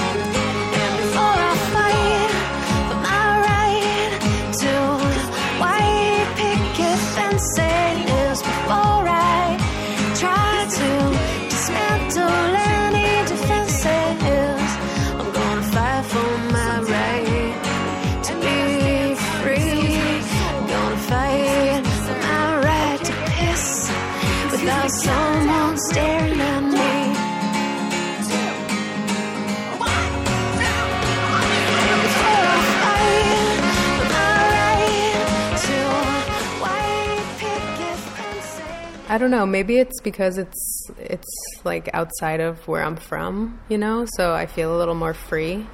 I 39.10 39.18
don't 39.18 39.32
know. 39.32 39.48
Maybe 39.48 39.80
it's 39.80 40.00
because 40.02 40.38
it's 40.38 40.88
it's 41.00 41.26
like 41.64 41.90
outside 41.94 42.42
of 42.42 42.68
where 42.68 42.84
I'm 42.84 42.96
from, 42.96 43.60
you 43.68 43.80
know. 43.80 44.06
So 44.18 44.36
I 44.36 44.46
feel 44.46 44.76
a 44.76 44.78
little 44.78 44.94
more 44.94 45.16
free 45.16 45.66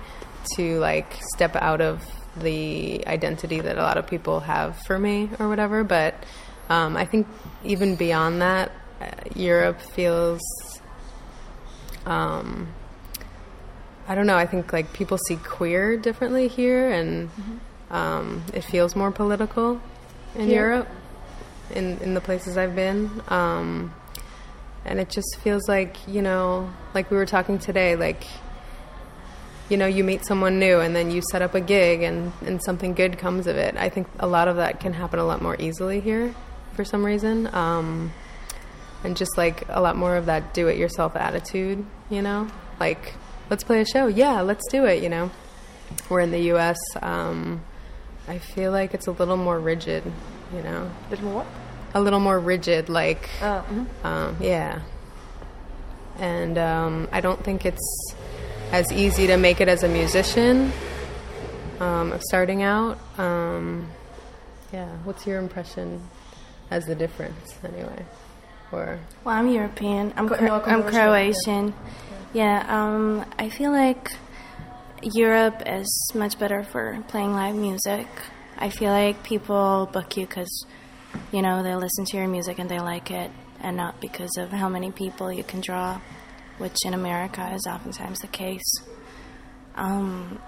to 0.55 0.79
like 0.79 1.11
step 1.33 1.53
out 1.57 1.81
of 1.81 2.01
the 2.37 3.05
identity 3.05 3.59
that 3.59 3.77
a 3.77 3.81
lot 3.81 3.97
of 3.97 4.07
people 4.07 4.39
have 4.39 4.77
for 4.83 4.97
me 4.97 5.29
or 5.37 5.49
whatever. 5.49 5.83
But 5.83 6.15
um, 6.69 6.95
I 6.95 7.03
think 7.03 7.27
even 7.65 7.97
beyond 7.97 8.41
that, 8.41 8.71
uh, 9.01 9.11
Europe 9.35 9.81
feels. 9.81 10.41
Um, 12.05 12.69
I 14.07 14.15
don't 14.15 14.27
know. 14.27 14.37
I 14.37 14.45
think 14.45 14.71
like 14.71 14.93
people 14.93 15.17
see 15.17 15.35
queer 15.35 15.97
differently 15.97 16.47
here, 16.47 16.89
and 16.89 17.29
um, 17.91 18.43
it 18.53 18.63
feels 18.63 18.95
more 18.95 19.11
political 19.11 19.81
in 20.35 20.49
Europe 20.49 20.87
in 21.71 21.97
in 21.99 22.13
the 22.13 22.21
places 22.21 22.57
I've 22.57 22.75
been. 22.75 23.21
Um, 23.27 23.93
and 24.85 24.99
it 24.99 25.09
just 25.09 25.37
feels 25.41 25.67
like 25.67 25.97
you 26.07 26.21
know, 26.21 26.71
like 26.93 27.09
we 27.09 27.17
were 27.17 27.25
talking 27.25 27.59
today, 27.59 27.95
like 27.95 28.25
you 29.69 29.77
know, 29.77 29.87
you 29.87 30.03
meet 30.03 30.25
someone 30.25 30.59
new 30.59 30.79
and 30.79 30.95
then 30.95 31.09
you 31.09 31.21
set 31.31 31.41
up 31.41 31.55
a 31.55 31.61
gig 31.61 32.03
and 32.03 32.31
and 32.45 32.63
something 32.63 32.93
good 32.93 33.17
comes 33.17 33.47
of 33.47 33.55
it. 33.55 33.75
I 33.77 33.89
think 33.89 34.07
a 34.19 34.27
lot 34.27 34.47
of 34.47 34.57
that 34.57 34.79
can 34.79 34.93
happen 34.93 35.19
a 35.19 35.25
lot 35.25 35.41
more 35.41 35.55
easily 35.59 35.99
here, 35.99 36.35
for 36.73 36.85
some 36.85 37.05
reason. 37.05 37.53
Um, 37.53 38.11
and 39.03 39.15
just 39.15 39.37
like 39.37 39.63
a 39.69 39.81
lot 39.81 39.95
more 39.95 40.15
of 40.15 40.25
that 40.25 40.53
do-it-yourself 40.53 41.15
attitude, 41.15 41.85
you 42.09 42.21
know, 42.21 42.49
like 42.79 43.13
let's 43.49 43.63
play 43.63 43.81
a 43.81 43.85
show, 43.85 44.07
yeah, 44.07 44.41
let's 44.41 44.63
do 44.71 44.85
it, 44.85 45.03
you 45.03 45.09
know. 45.09 45.31
We're 46.09 46.21
in 46.21 46.31
the 46.31 46.39
U.S., 46.39 46.77
um, 47.01 47.61
I 48.27 48.39
feel 48.39 48.71
like 48.71 48.95
it's 48.95 49.05
a 49.05 49.11
little 49.11 49.37
more 49.37 49.59
rigid, 49.59 50.03
you 50.55 50.61
know 50.61 50.89
Little 51.09 51.25
more 51.25 51.35
what? 51.43 51.47
a 51.93 52.01
little 52.01 52.19
more 52.19 52.39
rigid, 52.39 52.89
like, 52.89 53.29
Uh, 53.41 53.61
mhm. 53.63 53.85
um, 54.05 54.37
yeah. 54.39 54.79
And 56.19 56.57
um, 56.57 57.07
I 57.11 57.21
don't 57.21 57.41
think 57.43 57.65
it's 57.65 58.13
as 58.71 58.91
easy 58.91 59.27
to 59.27 59.37
make 59.37 59.61
it 59.61 59.67
as 59.67 59.83
a 59.83 59.87
musician 59.87 60.71
um, 61.79 62.11
of 62.11 62.21
starting 62.23 62.63
out. 62.63 62.97
Um, 63.17 63.89
yeah, 64.73 64.87
what's 65.03 65.25
your 65.27 65.39
impression 65.39 66.01
as 66.71 66.85
the 66.85 66.95
difference, 66.95 67.55
anyway? 67.63 68.05
Or 68.71 68.99
Well, 69.23 69.35
I'm 69.35 69.47
European. 69.47 70.13
I'm, 70.17 70.27
Co- 70.27 70.35
Cro- 70.35 70.47
no, 70.47 70.53
I'm 70.63 70.83
Croatian, 70.83 70.91
Croatian. 70.91 71.73
Yeah, 72.33 72.65
um, 72.67 73.25
I 73.39 73.47
feel 73.49 73.71
like 73.71 74.09
Europe 75.01 75.63
is 75.65 76.11
much 76.13 76.37
better 76.39 76.63
for 76.63 77.01
playing 77.07 77.33
live 77.33 77.55
music. 77.55 78.07
I 78.57 78.69
feel 78.69 78.91
like 78.91 79.23
people 79.23 79.89
book 79.91 80.15
you 80.17 80.25
because, 80.25 80.65
you 81.31 81.41
know, 81.41 81.61
they 81.63 81.75
listen 81.75 82.05
to 82.05 82.17
your 82.17 82.27
music 82.27 82.57
and 82.59 82.69
they 82.69 82.79
like 82.79 83.11
it, 83.11 83.31
and 83.59 83.75
not 83.75 83.99
because 83.99 84.37
of 84.37 84.51
how 84.51 84.69
many 84.69 84.91
people 84.91 85.31
you 85.31 85.43
can 85.43 85.61
draw, 85.61 85.99
which 86.57 86.77
in 86.85 86.93
America 86.93 87.51
is 87.53 87.67
oftentimes 87.67 88.19
the 88.19 88.27
case. 88.27 88.79
Um, 89.75 90.39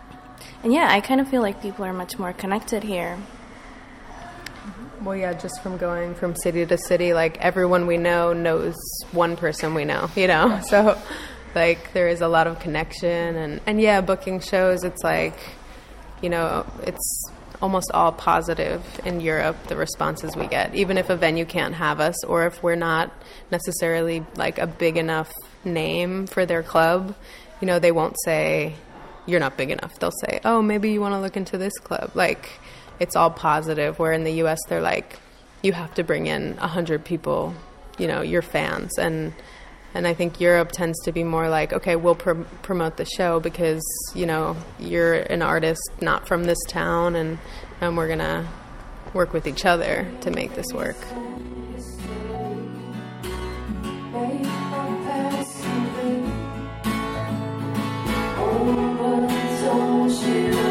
and 0.63 0.73
yeah, 0.73 0.87
I 0.89 1.01
kind 1.01 1.19
of 1.19 1.27
feel 1.27 1.41
like 1.41 1.61
people 1.61 1.83
are 1.85 1.93
much 1.93 2.17
more 2.17 2.33
connected 2.33 2.83
here. 2.83 3.17
Well, 5.01 5.15
yeah, 5.15 5.33
just 5.33 5.61
from 5.61 5.77
going 5.77 6.15
from 6.15 6.35
city 6.35 6.65
to 6.65 6.77
city, 6.77 7.13
like 7.13 7.37
everyone 7.39 7.87
we 7.87 7.97
know 7.97 8.33
knows 8.33 8.75
one 9.11 9.35
person 9.35 9.73
we 9.73 9.85
know, 9.85 10.09
you 10.15 10.27
know? 10.27 10.59
So, 10.69 10.99
like, 11.55 11.93
there 11.93 12.07
is 12.07 12.21
a 12.21 12.27
lot 12.27 12.47
of 12.47 12.59
connection. 12.59 13.35
And, 13.35 13.61
and 13.65 13.81
yeah, 13.81 14.01
booking 14.01 14.39
shows, 14.39 14.83
it's 14.83 15.03
like, 15.03 15.37
you 16.21 16.29
know, 16.29 16.65
it's 16.83 17.31
almost 17.61 17.91
all 17.93 18.11
positive 18.11 18.83
in 19.05 19.19
Europe, 19.19 19.55
the 19.67 19.75
responses 19.75 20.35
we 20.35 20.47
get. 20.47 20.75
Even 20.75 20.97
if 20.97 21.09
a 21.09 21.15
venue 21.15 21.45
can't 21.45 21.73
have 21.75 21.99
us, 21.99 22.23
or 22.23 22.45
if 22.45 22.61
we're 22.61 22.75
not 22.75 23.11
necessarily 23.51 24.25
like 24.35 24.59
a 24.59 24.67
big 24.67 24.97
enough 24.97 25.33
name 25.63 26.27
for 26.27 26.45
their 26.45 26.63
club, 26.63 27.15
you 27.59 27.67
know, 27.67 27.79
they 27.79 27.91
won't 27.91 28.15
say, 28.23 28.75
you're 29.25 29.39
not 29.39 29.57
big 29.57 29.71
enough. 29.71 29.99
They'll 29.99 30.11
say, 30.11 30.39
oh, 30.45 30.61
maybe 30.61 30.91
you 30.91 31.01
want 31.01 31.13
to 31.13 31.19
look 31.19 31.35
into 31.35 31.57
this 31.57 31.77
club. 31.79 32.11
Like, 32.13 32.49
it's 32.99 33.15
all 33.15 33.29
positive. 33.29 33.99
Where 33.99 34.13
in 34.13 34.23
the 34.23 34.33
U.S., 34.33 34.59
they're 34.67 34.81
like, 34.81 35.17
you 35.61 35.73
have 35.73 35.93
to 35.95 36.03
bring 36.03 36.27
in 36.27 36.57
a 36.59 36.67
hundred 36.67 37.03
people, 37.03 37.53
you 37.97 38.07
know, 38.07 38.21
your 38.21 38.41
fans, 38.41 38.97
and 38.97 39.33
and 39.97 40.07
I 40.07 40.13
think 40.13 40.39
Europe 40.39 40.71
tends 40.71 40.99
to 41.05 41.11
be 41.11 41.23
more 41.23 41.49
like, 41.49 41.73
okay, 41.73 41.95
we'll 41.95 42.13
pr- 42.13 42.43
promote 42.61 42.97
the 42.97 43.05
show 43.05 43.39
because 43.39 43.81
you 44.13 44.27
know 44.27 44.55
you're 44.77 45.15
an 45.15 45.41
artist 45.41 45.81
not 46.01 46.27
from 46.27 46.43
this 46.43 46.59
town, 46.67 47.15
and 47.15 47.39
and 47.81 47.97
we're 47.97 48.07
gonna 48.07 48.47
work 49.15 49.33
with 49.33 49.47
each 49.47 49.65
other 49.65 50.07
to 50.21 50.29
make 50.29 50.53
this 50.53 50.71
work. 50.71 50.97
Das 59.67 60.66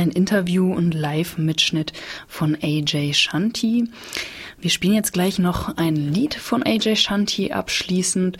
ein 0.00 0.10
Interview 0.10 0.72
und 0.72 0.94
Live-Mitschnitt 0.94 1.92
von 2.26 2.56
AJ 2.60 3.14
Shanti. 3.14 3.88
Wir 4.58 4.70
spielen 4.70 4.94
jetzt 4.94 5.12
gleich 5.12 5.38
noch 5.38 5.76
ein 5.76 5.94
Lied 5.94 6.34
von 6.34 6.62
AJ 6.62 6.96
Shanti 6.96 7.52
abschließend. 7.52 8.38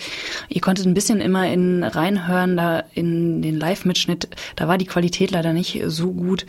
Ihr 0.48 0.60
konntet 0.60 0.86
ein 0.86 0.94
bisschen 0.94 1.20
immer 1.20 1.50
in 1.50 1.84
reinhören, 1.84 2.56
da 2.56 2.84
in 2.94 3.42
den 3.42 3.58
Live-Mitschnitt. 3.58 4.28
Da 4.56 4.68
war 4.68 4.78
die 4.78 4.86
Qualität 4.86 5.30
leider 5.30 5.52
nicht 5.52 5.82
so 5.86 6.12
gut, 6.12 6.46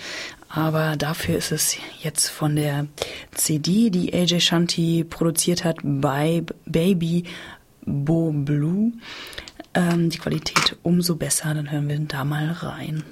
aber 0.50 0.96
dafür 0.98 1.38
ist 1.38 1.52
es 1.52 1.78
jetzt 2.02 2.30
von 2.30 2.56
der 2.56 2.88
CD, 3.34 3.90
die 3.90 4.14
AJ 4.14 4.40
Shanti 4.42 5.06
produziert 5.10 5.64
hat, 5.64 5.78
bei 5.84 6.44
Baby 6.66 7.26
Bo 7.86 8.32
Blue. 8.32 8.94
Ähm, 9.74 10.10
die 10.10 10.18
Qualität 10.18 10.78
umso 10.84 11.16
besser. 11.16 11.54
Dann 11.54 11.72
hören 11.72 11.88
wir 11.88 12.00
da 12.00 12.26
mal 12.26 12.52
rein. 12.52 13.04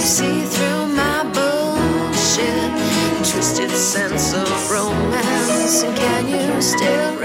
See 0.00 0.44
through 0.44 0.86
my 0.88 1.24
bullshit? 1.34 2.70
Twisted 3.30 3.70
sense 3.70 4.32
of 4.34 4.70
romance, 4.70 5.82
and 5.82 5.96
can 5.96 6.28
you 6.28 6.62
still 6.62 7.16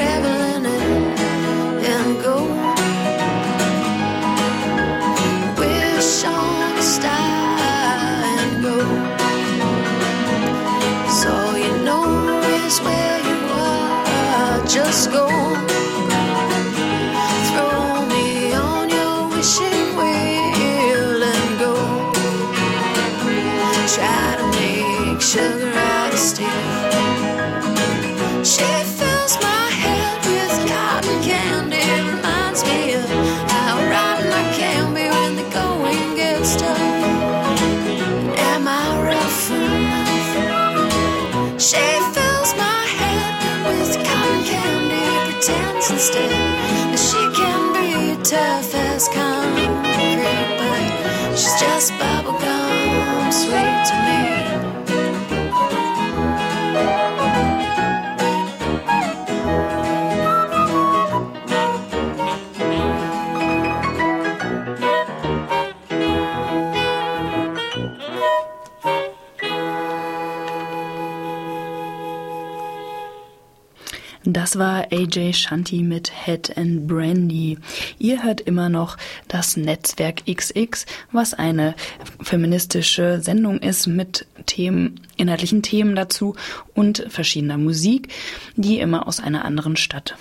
Das 74.46 74.60
war 74.60 74.92
AJ 74.92 75.34
Shanti 75.34 75.82
mit 75.82 76.12
Head 76.26 76.56
and 76.56 76.86
Brandy. 76.86 77.58
Ihr 77.98 78.22
hört 78.22 78.42
immer 78.42 78.70
noch 78.70 78.96
das 79.28 79.58
Netzwerk 79.58 80.22
XX, 80.28 80.86
was 81.12 81.34
eine 81.34 81.74
feministische 82.22 83.22
Sendung 83.24 83.58
ist 83.58 83.88
mit 83.88 84.28
Themen, 84.46 85.02
inhaltlichen 85.18 85.64
Themen 85.64 85.96
dazu 85.96 86.36
und 86.76 87.08
verschiedener 87.10 87.58
Musik, 87.58 88.10
die 88.56 88.78
immer 88.78 89.08
aus 89.08 89.20
einer 89.20 89.46
anderen 89.46 89.78
Stadt 89.78 90.16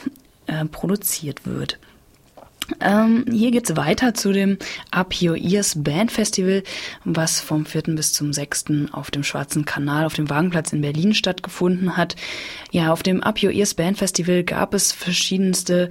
äh, 0.46 0.64
produziert 0.64 1.44
wird. 1.44 1.78
Ähm, 2.81 3.27
hier 3.31 3.50
geht's 3.50 3.77
weiter 3.77 4.14
zu 4.14 4.33
dem 4.33 4.59
Up 4.90 5.14
Your 5.20 5.37
Ears 5.37 5.83
Band 5.83 6.11
Festival, 6.11 6.62
was 7.05 7.40
vom 7.40 7.66
4. 7.66 7.83
bis 7.94 8.12
zum 8.12 8.33
6. 8.33 8.64
auf 8.92 9.11
dem 9.11 9.22
Schwarzen 9.22 9.64
Kanal 9.64 10.07
auf 10.07 10.14
dem 10.14 10.31
Wagenplatz 10.31 10.72
in 10.72 10.81
Berlin 10.81 11.14
stattgefunden 11.14 11.96
hat. 11.96 12.16
Ja, 12.70 12.92
auf 12.92 13.03
dem 13.03 13.22
Up 13.22 13.42
Your 13.42 13.53
Ears 13.53 13.74
Band 13.74 13.98
Festival 13.98 14.44
gab 14.44 14.74
es 14.74 14.92
verschiedenste 14.92 15.88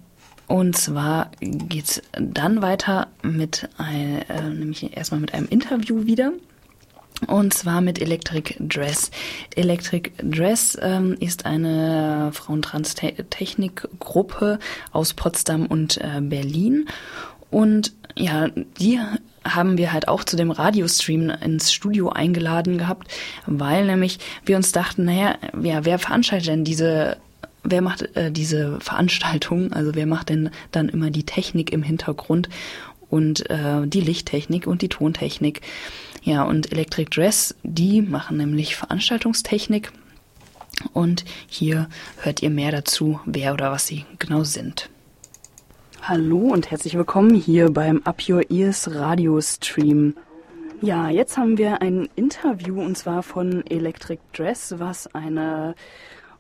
und 0.48 0.78
zwar 0.78 1.32
geht's 1.40 2.04
dann 2.14 2.62
weiter 2.62 3.08
mit 3.24 3.68
ein, 3.78 4.22
äh, 4.30 4.48
nämlich 4.50 4.96
erstmal 4.96 5.22
mit 5.22 5.34
einem 5.34 5.48
Interview 5.48 6.06
wieder. 6.06 6.34
Und 7.28 7.54
zwar 7.54 7.82
mit 7.82 8.02
Electric 8.02 8.56
Dress. 8.60 9.12
Electric 9.56 10.12
Dress 10.22 10.78
ähm, 10.82 11.16
ist 11.20 11.46
eine 11.46 12.32
Frauentrans-Technik-Gruppe 12.34 14.60
aus 14.92 15.14
Potsdam 15.14 15.66
und 15.66 15.98
äh, 15.98 16.20
Berlin. 16.22 16.88
Und 17.50 17.94
ja, 18.18 18.50
die 18.50 19.00
haben 19.46 19.78
wir 19.78 19.94
halt 19.94 20.08
auch 20.08 20.24
zu 20.24 20.36
dem 20.36 20.52
Radiostream 20.52 21.30
ins 21.30 21.72
Studio 21.72 22.10
eingeladen 22.10 22.78
gehabt, 22.78 23.12
weil 23.46 23.86
nämlich 23.86 24.20
wir 24.46 24.58
uns 24.58 24.72
dachten, 24.72 25.06
naja, 25.06 25.38
ja, 25.62 25.86
wer 25.86 26.00
veranstaltet 26.00 26.48
denn 26.50 26.64
diese, 26.64 27.18
wer 27.64 27.82
macht 27.82 28.16
äh, 28.16 28.32
diese 28.32 28.80
Veranstaltung? 28.82 29.72
Also 29.72 29.96
wer 29.96 30.08
macht 30.08 30.30
denn 30.30 30.50
dann 30.72 30.90
immer 30.90 31.12
die 31.12 31.26
Technik 31.26 31.72
im 31.72 31.84
Hintergrund 31.84 32.50
und 33.10 33.50
äh, 33.50 33.86
die 33.86 34.02
Lichttechnik 34.02 34.68
und 34.68 34.82
die 34.82 34.90
Tontechnik? 34.90 35.62
Ja, 36.24 36.44
und 36.44 36.72
Electric 36.72 37.12
Dress, 37.12 37.56
die 37.62 38.02
machen 38.02 38.38
nämlich 38.38 38.76
Veranstaltungstechnik. 38.76 39.92
Und 40.92 41.24
hier 41.48 41.88
hört 42.18 42.42
ihr 42.42 42.50
mehr 42.50 42.72
dazu, 42.72 43.20
wer 43.26 43.54
oder 43.54 43.72
was 43.72 43.88
sie 43.88 44.06
genau 44.20 44.44
sind. 44.44 44.90
Hallo 46.08 46.38
und 46.38 46.70
herzlich 46.70 46.96
willkommen 46.96 47.34
hier 47.34 47.72
beim 47.72 48.04
Up 48.04 48.22
Your 48.30 48.52
Ears 48.52 48.94
Radio 48.94 49.42
Stream. 49.42 50.16
Ja, 50.80 51.10
jetzt 51.10 51.36
haben 51.36 51.58
wir 51.58 51.82
ein 51.82 52.08
Interview 52.16 52.80
und 52.80 52.96
zwar 52.96 53.24
von 53.24 53.66
Electric 53.66 54.22
Dress, 54.32 54.76
was 54.78 55.08
eine 55.16 55.74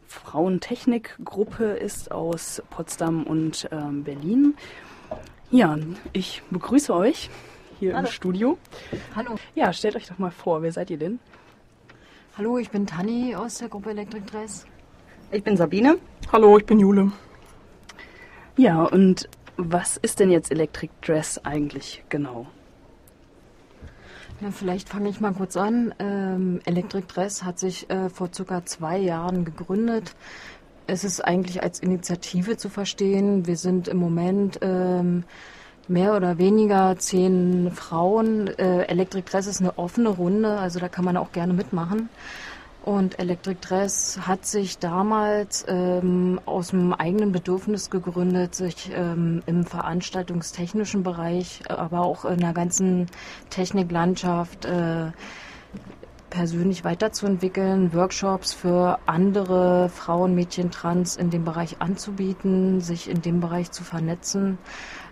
Frauentechnikgruppe 0.06 1.64
ist 1.64 2.12
aus 2.12 2.62
Potsdam 2.70 3.24
und 3.24 3.68
ähm, 3.72 4.04
Berlin. 4.04 4.54
Ja, 5.50 5.80
ich 6.14 6.44
begrüße 6.52 6.94
euch 6.94 7.32
hier 7.80 7.98
im 7.98 8.06
Studio. 8.06 8.60
Hallo. 9.16 9.32
Ja, 9.56 9.74
stellt 9.74 9.96
euch 9.96 10.06
doch 10.06 10.20
mal 10.20 10.30
vor, 10.30 10.62
wer 10.62 10.74
seid 10.74 10.92
ihr 10.92 11.00
denn? 11.00 11.18
Hallo, 12.38 12.60
ich 12.60 12.70
bin 12.70 12.86
Tanni 12.86 13.36
aus 13.36 13.58
der 13.58 13.70
Gruppe 13.70 13.90
Electric 13.90 14.28
Dress. 14.28 14.68
Ich 15.32 15.44
bin 15.44 15.58
Sabine. 15.58 15.98
Hallo, 16.32 16.56
ich 16.60 16.68
bin 16.68 16.80
Jule. 16.80 17.12
Ja, 18.58 18.84
und 18.84 19.28
was 19.58 19.98
ist 19.98 20.20
denn 20.20 20.32
jetzt 20.32 20.52
Electric 20.52 20.92
Dress 21.02 21.40
eigentlich 21.44 22.04
genau? 22.10 22.48
Ja, 24.42 24.52
vielleicht 24.52 24.90
fange 24.90 25.10
ich 25.10 25.22
mal 25.22 25.34
kurz 25.34 25.56
an. 25.56 25.94
Ähm, 25.98 26.60
Electric 26.66 27.08
Dress 27.08 27.44
hat 27.44 27.58
sich 27.58 27.90
äh, 27.90 28.10
vor 28.10 28.30
circa 28.34 28.66
zwei 28.66 28.98
Jahren 28.98 29.46
gegründet. 29.46 30.14
es 30.88 31.04
ist 31.04 31.22
eigentlich 31.22 31.64
als 31.64 31.80
Initiative 31.80 32.58
zu 32.58 32.70
verstehen. 32.70 33.48
Wir 33.48 33.58
sind 33.58 33.88
im 33.88 33.98
Moment 33.98 34.60
ähm, 34.62 35.24
mehr 35.88 36.16
oder 36.16 36.38
weniger 36.38 36.98
zehn 36.98 37.72
Frauen. 37.72 38.48
Äh, 38.48 38.84
Electric 38.84 39.30
Dress 39.30 39.48
ist 39.48 39.62
eine 39.62 39.78
offene 39.78 40.10
Runde, 40.10 40.58
also 40.58 40.80
da 40.80 40.90
kann 40.90 41.06
man 41.06 41.18
auch 41.18 41.32
gerne 41.32 41.54
mitmachen. 41.54 42.10
Und 42.86 43.18
Electric 43.18 43.62
Dress 43.62 44.20
hat 44.28 44.46
sich 44.46 44.78
damals 44.78 45.66
ähm, 45.68 46.40
aus 46.46 46.68
dem 46.68 46.94
eigenen 46.94 47.32
Bedürfnis 47.32 47.90
gegründet, 47.90 48.54
sich 48.54 48.92
ähm, 48.94 49.42
im 49.48 49.66
veranstaltungstechnischen 49.66 51.02
Bereich, 51.02 51.62
aber 51.68 52.02
auch 52.02 52.26
in 52.26 52.38
der 52.38 52.54
ganzen 52.54 53.08
Techniklandschaft 53.50 54.66
äh, 54.66 55.08
persönlich 56.30 56.84
weiterzuentwickeln, 56.84 57.92
Workshops 57.92 58.54
für 58.54 59.00
andere 59.08 59.90
Frauen, 59.90 60.36
Mädchen, 60.36 60.70
Trans 60.70 61.16
in 61.16 61.32
dem 61.32 61.44
Bereich 61.44 61.78
anzubieten, 61.82 62.82
sich 62.82 63.10
in 63.10 63.24
dem 63.24 63.40
Bereich 63.40 63.72
zu 63.72 63.84
vernetzen. 63.84 64.60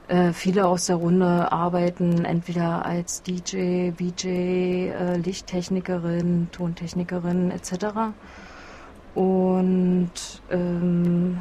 Äh, 0.08 0.34
viele 0.34 0.68
aus 0.68 0.88
der 0.88 0.98
Runde 0.98 1.52
arbeiten 1.52 2.26
entweder 2.26 2.86
als 2.86 3.24
DJ, 3.24 3.92
VJ, 3.92 4.28
äh, 4.28 5.18
Lichttechnikerin, 5.18 6.50
Tontechnikerin 6.52 7.52
etc. 7.52 8.14
Und 9.16 10.12
ähm, 10.52 11.38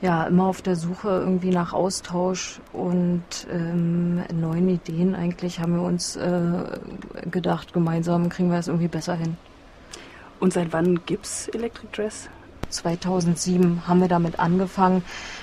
ja, 0.00 0.24
immer 0.24 0.46
auf 0.46 0.60
der 0.60 0.76
Suche 0.76 1.08
irgendwie 1.08 1.50
nach 1.50 1.72
Austausch 1.72 2.60
und 2.72 3.22
ähm, 3.50 4.22
neuen 4.34 4.68
Ideen 4.68 5.14
eigentlich 5.14 5.60
haben 5.60 5.76
wir 5.76 5.82
uns 5.82 6.16
äh, 6.16 6.64
gedacht, 7.30 7.72
gemeinsam 7.72 8.28
kriegen 8.28 8.50
wir 8.50 8.56
das 8.56 8.68
irgendwie 8.68 8.88
besser 8.88 9.14
hin. 9.14 9.36
Und 10.40 10.52
seit 10.52 10.72
wann 10.72 11.00
gibt's 11.06 11.48
Electric 11.48 11.88
Dress? 11.92 12.28
2007 12.74 13.86
haben 13.86 14.00
wir 14.00 14.08
damit 14.08 14.38
angefangen 14.38 15.02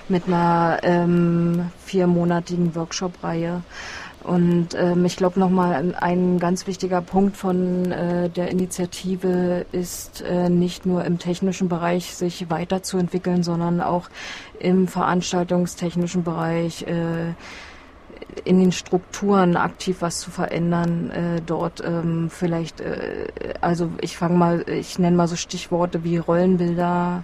mit 0.09 0.27
einer 0.27 0.79
ähm, 0.83 1.71
viermonatigen 1.85 2.75
Workshop-Reihe. 2.75 3.63
Und 4.23 4.75
ähm, 4.75 5.03
ich 5.05 5.17
glaube 5.17 5.39
nochmal 5.39 5.95
ein, 5.99 6.37
ganz 6.37 6.67
wichtiger 6.67 7.01
Punkt 7.01 7.37
von 7.37 7.91
äh, 7.91 8.29
der 8.29 8.49
Initiative 8.49 9.65
ist 9.71 10.21
äh, 10.21 10.47
nicht 10.47 10.85
nur 10.85 11.05
im 11.05 11.17
technischen 11.17 11.69
Bereich 11.69 12.13
sich 12.13 12.49
weiterzuentwickeln, 12.49 13.41
sondern 13.41 13.81
auch 13.81 14.09
im 14.59 14.87
veranstaltungstechnischen 14.87 16.23
Bereich 16.23 16.83
äh, 16.83 17.33
in 18.45 18.59
den 18.59 18.71
Strukturen 18.71 19.57
aktiv 19.57 19.97
was 19.99 20.19
zu 20.19 20.31
verändern, 20.31 21.09
äh, 21.11 21.41
dort 21.45 21.83
ähm, 21.85 22.29
vielleicht, 22.29 22.81
äh, 22.81 23.27
also 23.61 23.91
ich 24.01 24.17
fange 24.17 24.37
mal, 24.37 24.69
ich 24.69 24.99
nenne 24.99 25.17
mal 25.17 25.27
so 25.27 25.35
Stichworte 25.35 26.03
wie 26.03 26.17
Rollenbilder, 26.17 27.23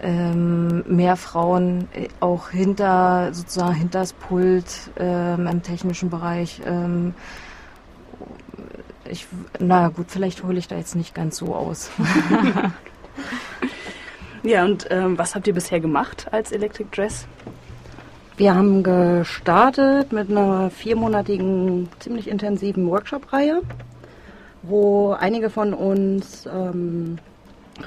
ähm, 0.00 0.84
mehr 0.86 1.16
Frauen 1.16 1.88
äh, 1.94 2.08
auch 2.20 2.50
hinter 2.50 3.32
sozusagen 3.32 3.74
hinter 3.74 4.00
das 4.00 4.12
Pult 4.12 4.90
ähm, 4.98 5.46
im 5.46 5.62
technischen 5.62 6.10
Bereich. 6.10 6.60
Ähm, 6.66 7.14
ich, 9.06 9.26
na 9.58 9.88
gut, 9.88 10.06
vielleicht 10.08 10.42
hole 10.42 10.58
ich 10.58 10.68
da 10.68 10.76
jetzt 10.76 10.96
nicht 10.96 11.14
ganz 11.14 11.36
so 11.36 11.54
aus. 11.54 11.90
Ja, 14.44 14.62
und 14.62 14.86
ähm, 14.90 15.16
was 15.16 15.34
habt 15.34 15.46
ihr 15.46 15.54
bisher 15.54 15.80
gemacht 15.80 16.26
als 16.30 16.52
Electric 16.52 16.90
Dress? 16.92 17.26
Wir 18.36 18.56
haben 18.56 18.82
gestartet 18.82 20.12
mit 20.12 20.28
einer 20.28 20.68
viermonatigen, 20.68 21.88
ziemlich 22.00 22.26
intensiven 22.26 22.88
Workshop-Reihe, 22.90 23.62
wo 24.64 25.12
einige 25.12 25.50
von 25.50 25.72
uns 25.72 26.44
ähm, 26.52 27.18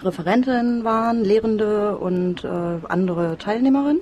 Referentinnen 0.01 0.85
waren, 0.85 1.25
Lehrende 1.25 1.97
und 1.97 2.45
äh, 2.45 2.47
andere 2.87 3.37
Teilnehmerinnen. 3.37 4.01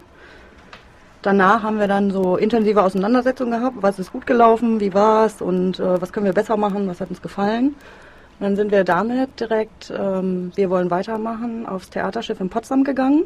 Danach 1.23 1.63
haben 1.63 1.79
wir 1.79 1.87
dann 1.87 2.11
so 2.11 2.37
intensive 2.37 2.83
Auseinandersetzungen 2.83 3.59
gehabt, 3.59 3.77
was 3.81 3.97
ist 3.97 4.11
gut 4.11 4.27
gelaufen, 4.27 4.79
wie 4.79 4.93
war 4.93 5.25
es 5.25 5.41
und 5.41 5.79
äh, 5.79 5.99
was 5.99 6.13
können 6.13 6.27
wir 6.27 6.33
besser 6.33 6.57
machen, 6.57 6.87
was 6.87 7.01
hat 7.01 7.09
uns 7.09 7.23
gefallen. 7.23 7.69
Und 7.69 8.41
dann 8.41 8.55
sind 8.55 8.71
wir 8.71 8.83
damit 8.83 9.39
direkt, 9.39 9.91
ähm, 9.97 10.51
wir 10.53 10.69
wollen 10.69 10.91
weitermachen, 10.91 11.65
aufs 11.65 11.89
Theaterschiff 11.89 12.39
in 12.39 12.49
Potsdam 12.49 12.83
gegangen, 12.83 13.23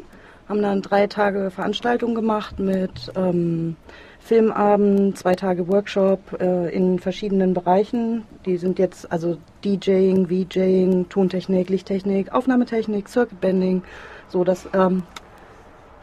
haben 0.50 0.62
dann 0.62 0.82
drei 0.82 1.06
Tage 1.06 1.50
Veranstaltung 1.50 2.14
gemacht 2.16 2.58
mit 2.58 3.12
ähm, 3.14 3.76
Filmabend, 4.18 5.16
zwei 5.16 5.34
Tage 5.36 5.68
Workshop 5.68 6.40
äh, 6.40 6.74
in 6.74 6.98
verschiedenen 6.98 7.54
Bereichen. 7.54 8.24
Die 8.44 8.56
sind 8.56 8.80
jetzt 8.80 9.10
also 9.12 9.38
DJing, 9.64 10.26
VJing, 10.26 11.08
Tontechnik, 11.08 11.70
Lichttechnik, 11.70 12.32
Aufnahmetechnik, 12.32 13.08
Circuitbending, 13.08 13.82
so 14.28 14.42
das 14.42 14.68
ähm, 14.74 15.04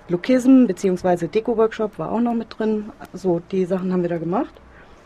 Lookism 0.08 0.66
bzw. 0.66 1.28
Deko-Workshop 1.28 2.00
war 2.00 2.14
auch 2.14 2.22
noch 2.22 2.34
mit 2.34 2.58
drin. 2.58 2.92
So, 3.14 3.42
die 3.52 3.66
Sachen 3.66 3.92
haben 3.92 4.02
wir 4.02 4.10
da 4.10 4.18
gemacht. 4.18 4.54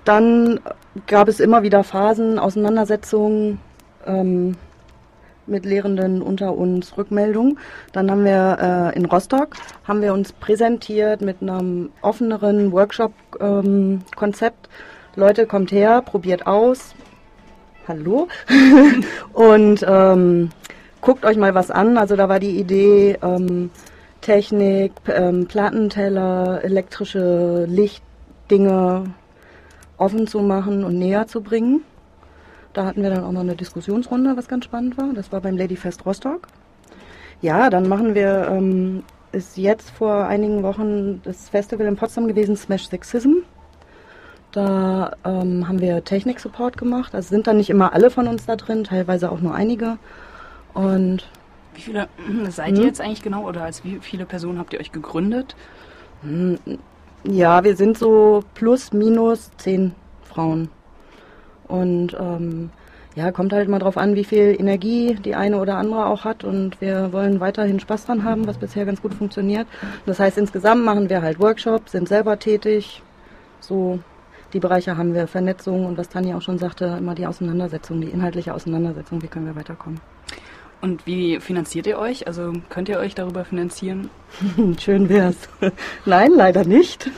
Dann 0.06 0.60
gab 1.08 1.28
es 1.28 1.40
immer 1.40 1.64
wieder 1.64 1.84
Phasen, 1.84 2.38
Auseinandersetzungen 2.38 3.60
ähm, 4.06 4.56
mit 5.48 5.66
Lehrenden 5.66 6.22
unter 6.22 6.56
uns, 6.56 6.98
Rückmeldungen. 6.98 7.60
Dann 7.92 8.10
haben 8.12 8.26
wir 8.26 8.92
äh, 8.94 8.98
in 8.98 9.06
Rostock 9.06 9.56
haben 9.88 10.02
wir 10.02 10.14
uns 10.14 10.34
präsentiert 10.34 11.22
mit 11.22 11.42
einem 11.42 11.90
offeneren 12.02 12.72
Workshop-Konzept. 12.72 14.70
Leute, 15.16 15.46
kommt 15.46 15.72
her, 15.72 16.02
probiert 16.02 16.48
aus. 16.48 16.96
Hallo. 17.88 18.28
Und 19.34 19.86
ähm, 19.88 20.50
guckt 21.02 21.26
euch 21.26 21.38
mal 21.38 21.56
was 21.56 21.72
an. 21.72 21.98
Also 21.98 22.16
da 22.16 22.30
war 22.30 22.40
die 22.40 22.60
Idee, 22.60 23.18
ähm, 23.22 23.72
Technik, 24.22 24.94
ähm, 25.08 25.48
Plattenteller, 25.48 26.64
elektrische 26.64 27.66
Lichtdinge 27.68 29.06
offen 29.98 30.28
zu 30.28 30.40
machen 30.40 30.84
und 30.84 30.98
näher 30.98 31.28
zu 31.28 31.42
bringen. 31.42 31.82
Da 32.74 32.86
hatten 32.86 33.02
wir 33.04 33.10
dann 33.10 33.24
auch 33.24 33.32
noch 33.32 33.42
eine 33.42 33.56
Diskussionsrunde, 33.56 34.38
was 34.38 34.48
ganz 34.48 34.66
spannend 34.66 34.98
war. 34.98 35.14
Das 35.14 35.32
war 35.32 35.42
beim 35.42 35.58
Ladyfest 35.58 36.06
Rostock. 36.06 36.48
Ja, 37.42 37.70
dann 37.70 37.88
machen 37.90 38.16
wir, 38.16 38.48
ähm, 38.50 39.04
ist 39.32 39.58
jetzt 39.58 39.90
vor 39.92 40.26
einigen 40.28 40.64
Wochen 40.64 41.22
das 41.24 41.50
Festival 41.50 41.88
in 41.88 41.96
Potsdam 41.96 42.28
gewesen, 42.28 42.56
Smash 42.56 42.88
Sexism. 42.88 43.34
Da 44.52 45.16
ähm, 45.24 45.68
haben 45.68 45.80
wir 45.80 46.04
Technik-Support 46.04 46.78
gemacht. 46.78 47.16
Also 47.16 47.30
sind 47.30 47.48
dann 47.48 47.58
nicht 47.58 47.70
immer 47.70 47.94
alle 47.94 48.10
von 48.12 48.28
uns 48.28 48.46
da 48.46 48.56
drin, 48.58 48.84
teilweise 48.84 49.32
auch 49.32 49.40
nur 49.42 49.54
einige. 49.56 49.98
Und 50.74 51.32
Wie 51.74 51.82
viele 51.82 52.10
seid 52.50 52.78
Hm? 52.78 52.84
ihr 52.84 52.86
jetzt 52.86 53.02
eigentlich 53.02 53.22
genau 53.24 53.48
oder 53.48 53.64
als 53.64 53.84
wie 53.84 54.00
viele 54.02 54.26
Personen 54.26 54.60
habt 54.60 54.74
ihr 54.74 54.80
euch 54.80 54.92
gegründet? 54.92 55.56
Hm, 56.22 56.60
Ja, 57.24 57.64
wir 57.64 57.76
sind 57.76 57.98
so 57.98 58.44
plus 58.56 58.94
minus 58.94 59.52
zehn 59.58 59.96
Frauen. 60.22 60.70
Und 61.72 62.16
ähm, 62.20 62.70
ja, 63.16 63.32
kommt 63.32 63.54
halt 63.54 63.68
mal 63.68 63.80
drauf 63.80 63.98
an, 63.98 64.16
wie 64.16 64.24
viel 64.24 64.56
Energie 64.58 65.16
die 65.16 65.36
eine 65.36 65.60
oder 65.60 65.78
andere 65.78 66.06
auch 66.06 66.24
hat. 66.24 66.44
Und 66.44 66.80
wir 66.82 67.12
wollen 67.12 67.40
weiterhin 67.40 67.80
Spaß 67.80 68.06
dran 68.06 68.24
haben, 68.24 68.48
was 68.48 68.58
bisher 68.58 68.86
ganz 68.86 69.02
gut 69.02 69.14
funktioniert. 69.14 69.68
Das 70.06 70.20
heißt, 70.20 70.38
insgesamt 70.38 70.84
machen 70.84 71.10
wir 71.10 71.22
halt 71.22 71.40
Workshops, 71.40 71.92
sind 71.92 72.08
selber 72.08 72.40
tätig. 72.40 73.02
So, 73.60 74.00
die 74.54 74.60
Bereiche 74.60 74.98
haben 74.98 75.14
wir 75.14 75.28
Vernetzung 75.28 75.86
und 75.86 75.98
was 75.98 76.10
Tanja 76.10 76.38
auch 76.38 76.42
schon 76.42 76.58
sagte, 76.58 76.98
immer 76.98 77.16
die 77.16 77.28
Auseinandersetzung, 77.28 78.02
die 78.02 78.10
inhaltliche 78.10 78.54
Auseinandersetzung, 78.54 79.22
wie 79.22 79.28
können 79.28 79.46
wir 79.46 79.56
weiterkommen. 79.56 80.00
Und 80.82 81.06
wie 81.06 81.40
finanziert 81.40 81.86
ihr 81.86 82.00
euch? 82.00 82.26
Also 82.26 82.54
könnt 82.70 82.90
ihr 82.90 82.98
euch 82.98 83.14
darüber 83.14 83.46
finanzieren? 83.46 84.10
Schön 84.80 85.10
wär's. 85.10 85.38
Nein, 86.06 86.32
leider 86.36 86.66
nicht. 86.66 87.10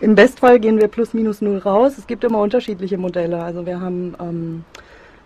Im 0.00 0.14
Bestfall 0.14 0.58
gehen 0.58 0.80
wir 0.80 0.88
plus 0.88 1.12
minus 1.12 1.42
null 1.42 1.58
raus. 1.58 1.98
Es 1.98 2.06
gibt 2.06 2.24
immer 2.24 2.38
unterschiedliche 2.38 2.96
Modelle. 2.96 3.42
Also 3.42 3.66
wir 3.66 3.80
haben 3.80 4.16
ähm, 4.18 4.64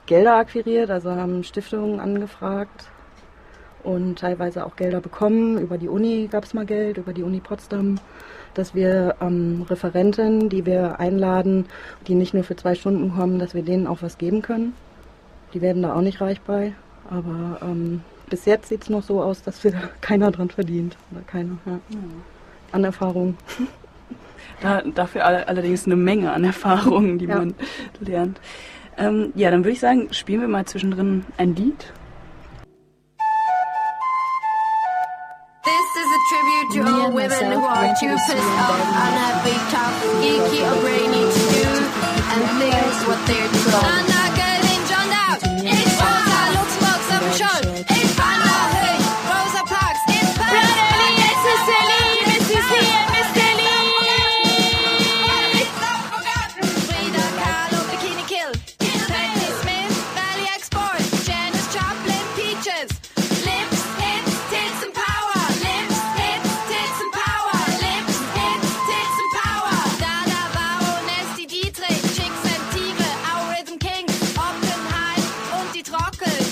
Gelder 0.07 0.35
akquiriert, 0.37 0.91
also 0.91 1.13
haben 1.13 1.45
Stiftungen 1.45 2.01
angefragt 2.01 2.89
und 3.85 4.19
teilweise 4.19 4.67
auch 4.67 4.75
Gelder 4.75 5.01
bekommen. 5.01 5.57
Über 5.59 5.79
die 5.79 5.89
Uni 5.89 6.29
gab 6.29 6.43
es 6.43 6.55
mal 6.55 6.67
Geld, 6.67 6.97
über 6.99 7.13
die 7.13 7.23
Uni 7.23 7.39
Potsdam, 7.39 8.01
dass 8.55 8.75
wir 8.75 9.15
ähm, 9.21 9.65
Referenten, 9.71 10.49
die 10.49 10.67
wir 10.67 10.99
einladen, 10.99 11.67
die 12.09 12.17
nicht 12.17 12.35
nur 12.35 12.43
für 12.43 12.57
zwei 12.57 12.75
Stunden 12.75 13.15
kommen, 13.15 13.39
dass 13.39 13.55
wir 13.55 13.63
denen 13.63 13.87
auch 13.87 14.03
was 14.03 14.19
geben 14.19 14.43
können. 14.43 14.75
Die 15.55 15.61
werden 15.61 15.83
da 15.83 15.95
auch 15.95 16.01
nicht 16.01 16.21
reich 16.21 16.41
bei. 16.41 16.73
Aber 17.11 17.59
ähm, 17.63 18.03
bis 18.29 18.45
jetzt 18.45 18.69
sieht 18.69 18.83
es 18.83 18.89
noch 18.91 19.03
so 19.03 19.23
aus, 19.23 19.43
dass 19.43 19.63
wir 19.65 19.73
da 19.73 19.79
keiner 20.01 20.31
dran 20.31 20.51
verdient. 20.51 20.97
Oder 21.13 21.23
keiner, 21.23 21.59
ja. 21.67 21.79
An 22.73 22.85
Erfahrung. 22.85 23.37
Da, 24.63 24.81
dafür 24.81 25.27
all, 25.27 25.45
allerdings 25.45 25.85
eine 25.85 25.97
Menge 25.97 26.33
an 26.33 26.43
Erfahrungen, 26.45 27.19
die 27.19 27.27
Ja. 27.27 27.37
man 27.37 27.55
lernt. 28.01 28.41
Ähm, 28.97 29.33
ja, 29.35 29.51
dann 29.51 29.61
würde 29.65 29.73
ich 29.73 29.81
sagen, 29.81 30.09
spielen 30.15 30.41
wir 30.41 30.49
mal 30.49 30.65
zwischendrin 30.65 31.27
ein 31.37 31.55
Lied. 31.55 31.93
This 35.65 35.89
is 36.01 36.07
a 36.07 36.21
tribute 36.31 36.69
to 36.73 36.91
all 36.91 37.13
women 37.13 37.53
who 37.53 37.67
are 37.67 37.93
too 38.01 38.09
pissed 38.09 38.39
off 38.39 38.81
and 38.81 39.17
have 39.21 39.45
tough, 39.71 39.97
geeky 40.23 40.63
or 40.65 40.81
brainy 40.81 41.25
to 41.29 41.43
do 41.53 41.69
and 42.33 42.43
things 42.59 43.07
what 43.07 43.19
they're 43.27 43.51
told. 43.71 44.16
stalkers. 75.97 76.46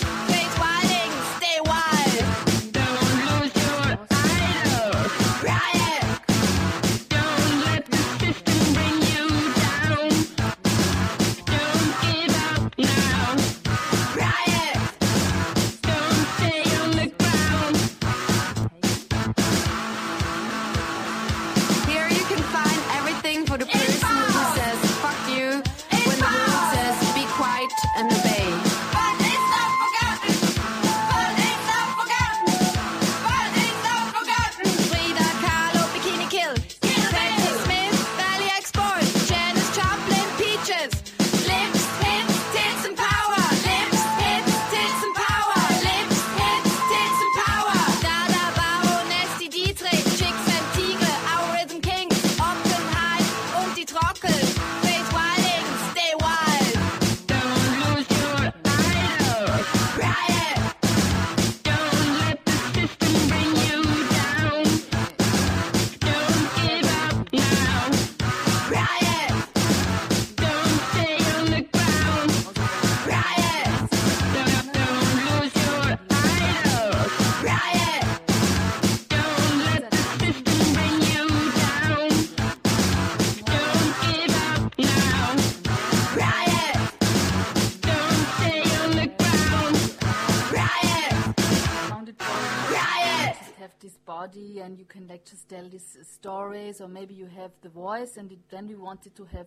just 95.24 95.48
tell 95.48 95.68
these 95.68 95.96
uh, 96.00 96.04
stories, 96.04 96.80
or 96.80 96.88
maybe 96.88 97.14
you 97.14 97.26
have 97.26 97.50
the 97.62 97.68
voice, 97.68 98.16
and 98.16 98.30
it, 98.32 98.38
then 98.50 98.68
we 98.68 98.74
wanted 98.74 99.14
to 99.16 99.24
have 99.24 99.46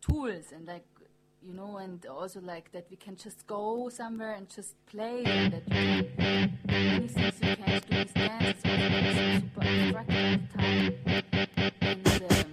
tools 0.00 0.52
and 0.52 0.66
like 0.66 0.84
you 1.46 1.52
know, 1.52 1.76
and 1.76 2.06
also 2.06 2.40
like 2.40 2.72
that 2.72 2.86
we 2.90 2.96
can 2.96 3.16
just 3.16 3.46
go 3.46 3.90
somewhere 3.90 4.32
and 4.32 4.48
just 4.48 4.74
play, 4.86 5.22
and 5.24 5.52
that 5.52 5.66
can 5.70 6.08
many 6.66 7.08
things 7.08 7.16
you 7.42 7.56
can 7.56 7.82
do 7.90 8.02
super 9.40 9.98
at 9.98 10.06
the 10.06 10.38
time. 10.56 10.94
And, 11.82 12.22
uh, 12.22 12.43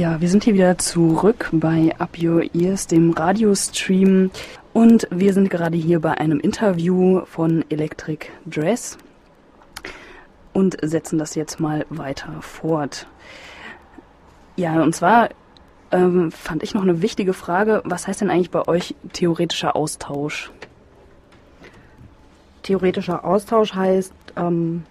Ja, 0.00 0.18
wir 0.18 0.30
sind 0.30 0.44
hier 0.44 0.54
wieder 0.54 0.78
zurück 0.78 1.50
bei 1.52 1.94
Up 1.98 2.16
Your 2.18 2.42
Ears, 2.54 2.86
dem 2.86 3.10
Radiostream. 3.10 4.30
Und 4.72 5.06
wir 5.10 5.34
sind 5.34 5.50
gerade 5.50 5.76
hier 5.76 6.00
bei 6.00 6.12
einem 6.12 6.40
Interview 6.40 7.20
von 7.26 7.66
Electric 7.68 8.28
Dress 8.46 8.96
und 10.54 10.78
setzen 10.80 11.18
das 11.18 11.34
jetzt 11.34 11.60
mal 11.60 11.84
weiter 11.90 12.40
fort. 12.40 13.08
Ja, 14.56 14.82
und 14.82 14.94
zwar 14.94 15.28
ähm, 15.90 16.32
fand 16.32 16.62
ich 16.62 16.72
noch 16.72 16.82
eine 16.82 17.02
wichtige 17.02 17.34
Frage. 17.34 17.82
Was 17.84 18.08
heißt 18.08 18.22
denn 18.22 18.30
eigentlich 18.30 18.50
bei 18.50 18.66
euch 18.66 18.94
theoretischer 19.12 19.76
Austausch? 19.76 20.50
Theoretischer 22.62 23.22
Austausch 23.22 23.74
heißt, 23.74 24.14
ähm, 24.36 24.84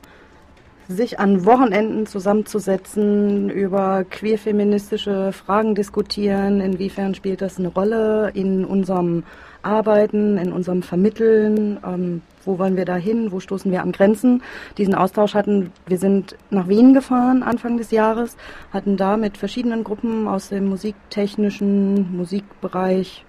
sich 0.89 1.19
an 1.19 1.45
Wochenenden 1.45 2.07
zusammenzusetzen, 2.07 3.51
über 3.51 4.03
queerfeministische 4.09 5.31
Fragen 5.31 5.75
diskutieren, 5.75 6.61
inwiefern 6.61 7.13
spielt 7.13 7.41
das 7.41 7.59
eine 7.59 7.67
Rolle 7.67 8.31
in 8.33 8.65
unserem 8.65 9.23
Arbeiten, 9.61 10.39
in 10.39 10.51
unserem 10.51 10.81
Vermitteln, 10.81 11.79
ähm, 11.85 12.21
wo 12.43 12.57
wollen 12.57 12.75
wir 12.75 12.85
da 12.85 12.95
hin, 12.95 13.31
wo 13.31 13.39
stoßen 13.39 13.71
wir 13.71 13.83
an 13.83 13.91
Grenzen. 13.91 14.41
Diesen 14.79 14.95
Austausch 14.95 15.35
hatten, 15.35 15.71
wir 15.85 15.99
sind 15.99 16.35
nach 16.49 16.67
Wien 16.67 16.95
gefahren 16.95 17.43
Anfang 17.43 17.77
des 17.77 17.91
Jahres, 17.91 18.35
hatten 18.73 18.97
da 18.97 19.15
mit 19.15 19.37
verschiedenen 19.37 19.83
Gruppen 19.83 20.27
aus 20.27 20.49
dem 20.49 20.69
musiktechnischen 20.69 22.17
Musikbereich 22.17 23.25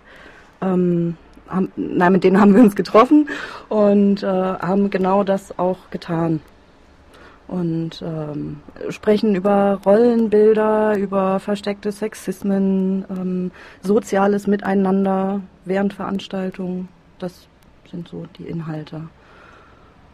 ähm, 0.63 1.17
haben, 1.47 1.73
nein, 1.77 2.13
mit 2.13 2.25
denen 2.25 2.41
haben 2.41 2.55
wir 2.55 2.63
uns 2.63 2.75
getroffen 2.75 3.29
und 3.69 4.23
äh, 4.23 4.27
haben 4.27 4.89
genau 4.89 5.25
das 5.25 5.59
auch 5.59 5.91
getan. 5.91 6.41
Und 7.51 8.01
ähm, 8.03 8.61
sprechen 8.91 9.35
über 9.35 9.81
Rollenbilder, 9.85 10.97
über 10.97 11.41
versteckte 11.41 11.91
Sexismen, 11.91 13.05
ähm, 13.11 13.51
soziales 13.83 14.47
Miteinander 14.47 15.41
während 15.65 15.93
Veranstaltungen. 15.93 16.89
Das 17.19 17.49
sind 17.91 18.07
so 18.07 18.27
die 18.39 18.45
Inhalte. 18.45 19.03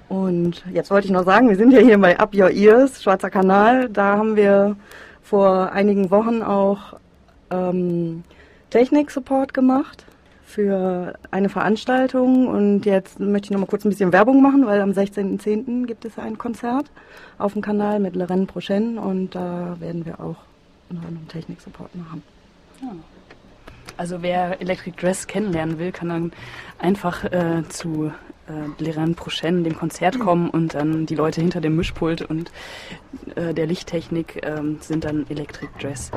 Und 0.09 0.65
jetzt 0.73 0.91
wollte 0.91 1.09
ich 1.09 1.13
noch 1.13 1.27
sagen, 1.27 1.51
wir 1.51 1.57
sind 1.57 1.73
ja 1.73 1.81
hier 1.81 1.99
bei 1.99 2.19
Up 2.19 2.35
Your 2.35 2.51
Ears, 2.51 3.03
Schwarzer 3.03 3.29
Kanal. 3.29 3.91
Da 3.91 4.17
haben 4.17 4.37
wir 4.37 4.77
vor 5.21 5.73
einigen 5.73 6.11
Wochen 6.11 6.43
auch 6.43 6.95
ähm, 7.51 8.25
Technik-Support 8.71 9.53
gemacht 9.53 10.07
für 10.47 11.19
eine 11.33 11.49
Veranstaltung 11.49 12.47
und 12.47 12.87
jetzt 12.87 13.19
möchte 13.19 13.47
ich 13.47 13.51
noch 13.51 13.59
mal 13.59 13.67
kurz 13.67 13.85
ein 13.85 13.91
bisschen 13.91 14.13
Werbung 14.13 14.41
machen, 14.41 14.65
weil 14.65 14.81
am 14.81 14.91
16.10. 14.91 15.87
gibt 15.87 16.05
es 16.05 16.19
ein 16.19 16.39
Konzert 16.39 16.87
auf 17.37 17.55
dem 17.55 17.63
Kanal 17.63 17.99
mit 17.99 18.15
Lorraine 18.15 18.47
Prochaine 18.47 19.01
und 19.01 19.35
da 19.35 19.77
werden 19.81 20.07
wir 20.07 20.21
auch 20.21 20.37
einen 20.89 21.27
Technik-Support 21.29 21.95
machen. 21.97 22.23
Ja. 22.81 22.93
Also 23.97 24.23
wer 24.23 24.61
Electric 24.61 24.97
Dress 24.97 25.27
kennenlernen 25.27 25.79
will, 25.81 25.91
kann 25.91 26.09
dann 26.11 26.33
einfach 26.79 27.25
äh, 27.25 27.65
zu 27.69 28.13
äh, 28.47 28.83
Lorraine 28.83 29.15
Prochaine, 29.15 29.63
dem 29.63 29.77
Konzert 29.77 30.19
kommen 30.21 30.49
und 30.49 30.75
dann 30.75 31.07
die 31.07 31.17
Leute 31.17 31.41
hinter 31.41 31.61
dem 31.61 31.75
Mischpult 31.75 32.23
und 32.23 32.53
äh, 33.35 33.53
der 33.53 33.67
Lichttechnik 33.67 34.47
ähm, 34.47 34.79
sind 34.81 35.05
dann 35.05 35.27
Electric 35.29 35.73
Dress. 35.81 36.13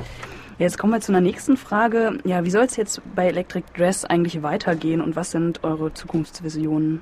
Jetzt 0.59 0.77
kommen 0.77 0.91
wir 0.91 0.99
zu 0.99 1.13
einer 1.13 1.21
nächsten 1.21 1.55
Frage. 1.55 2.17
Ja, 2.25 2.43
wie 2.43 2.49
soll 2.49 2.65
es 2.65 2.75
jetzt 2.75 3.01
bei 3.15 3.27
Electric 3.27 3.65
Dress 3.77 4.03
eigentlich 4.03 4.43
weitergehen 4.43 4.99
und 4.99 5.15
was 5.15 5.31
sind 5.31 5.63
eure 5.63 5.93
Zukunftsvisionen? 5.93 7.01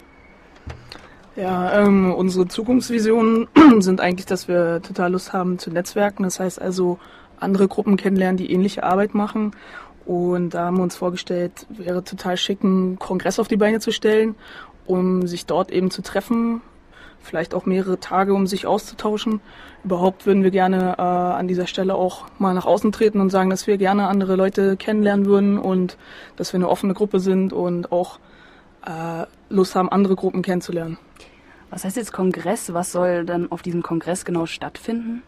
Ja, 1.36 1.82
ähm, 1.82 2.14
unsere 2.14 2.48
Zukunftsvisionen 2.48 3.48
sind 3.80 4.00
eigentlich, 4.00 4.28
dass 4.28 4.48
wir 4.48 4.84
total 4.84 5.12
Lust 5.12 5.34
haben 5.34 5.58
zu 5.58 5.72
netzwerken. 5.72 6.22
Das 6.22 6.40
heißt 6.40 6.62
also 6.62 7.00
andere 7.40 7.68
Gruppen 7.68 7.98
kennenlernen, 7.98 8.38
die 8.38 8.52
ähnliche 8.52 8.84
Arbeit 8.84 9.16
machen. 9.16 9.56
Und 10.06 10.52
da 10.52 10.66
haben 10.66 10.78
wir 10.78 10.84
uns 10.84 10.96
vorgestellt, 10.96 11.66
wäre 11.70 12.04
total 12.04 12.38
schick, 12.38 12.64
einen 12.64 13.00
Kongress 13.00 13.40
auf 13.40 13.48
die 13.48 13.58
Beine 13.58 13.80
zu 13.80 13.92
stellen, 13.92 14.36
um 14.86 15.26
sich 15.26 15.48
dort 15.48 15.72
eben 15.72 15.90
zu 15.90 16.04
treffen, 16.04 16.62
vielleicht 17.22 17.54
auch 17.54 17.66
mehrere 17.66 18.00
Tage, 18.00 18.34
um 18.34 18.48
sich 18.48 18.66
auszutauschen. 18.66 19.42
Überhaupt 19.84 20.26
würden 20.26 20.44
wir 20.44 20.52
gerne 20.52 20.96
äh, 20.98 21.02
an 21.02 21.48
dieser 21.48 21.68
Stelle 21.68 21.96
auch 21.96 22.26
mal 22.40 22.54
nach 22.54 22.66
außen 22.66 22.92
treten 22.92 23.20
und 23.22 23.30
sagen, 23.30 23.50
dass 23.50 23.68
wir 23.68 23.78
gerne 23.78 24.08
andere 24.08 24.36
Leute 24.36 24.78
kennenlernen 24.78 25.26
würden 25.26 25.58
und 25.58 25.98
dass 26.36 26.54
wir 26.54 26.58
eine 26.58 26.70
offene 26.70 26.94
Gruppe 26.94 27.20
sind 27.20 27.54
und 27.54 27.92
auch 27.92 28.20
äh, 28.86 29.26
Lust 29.50 29.76
haben, 29.76 29.90
andere 29.90 30.16
Gruppen 30.16 30.42
kennenzulernen. 30.42 30.98
Was 31.70 31.84
heißt 31.84 31.98
jetzt 31.98 32.14
Kongress? 32.14 32.74
Was 32.74 32.92
soll 32.92 33.26
dann 33.26 33.52
auf 33.52 33.62
diesem 33.62 33.84
Kongress 33.84 34.24
genau 34.24 34.46
stattfinden? 34.46 35.24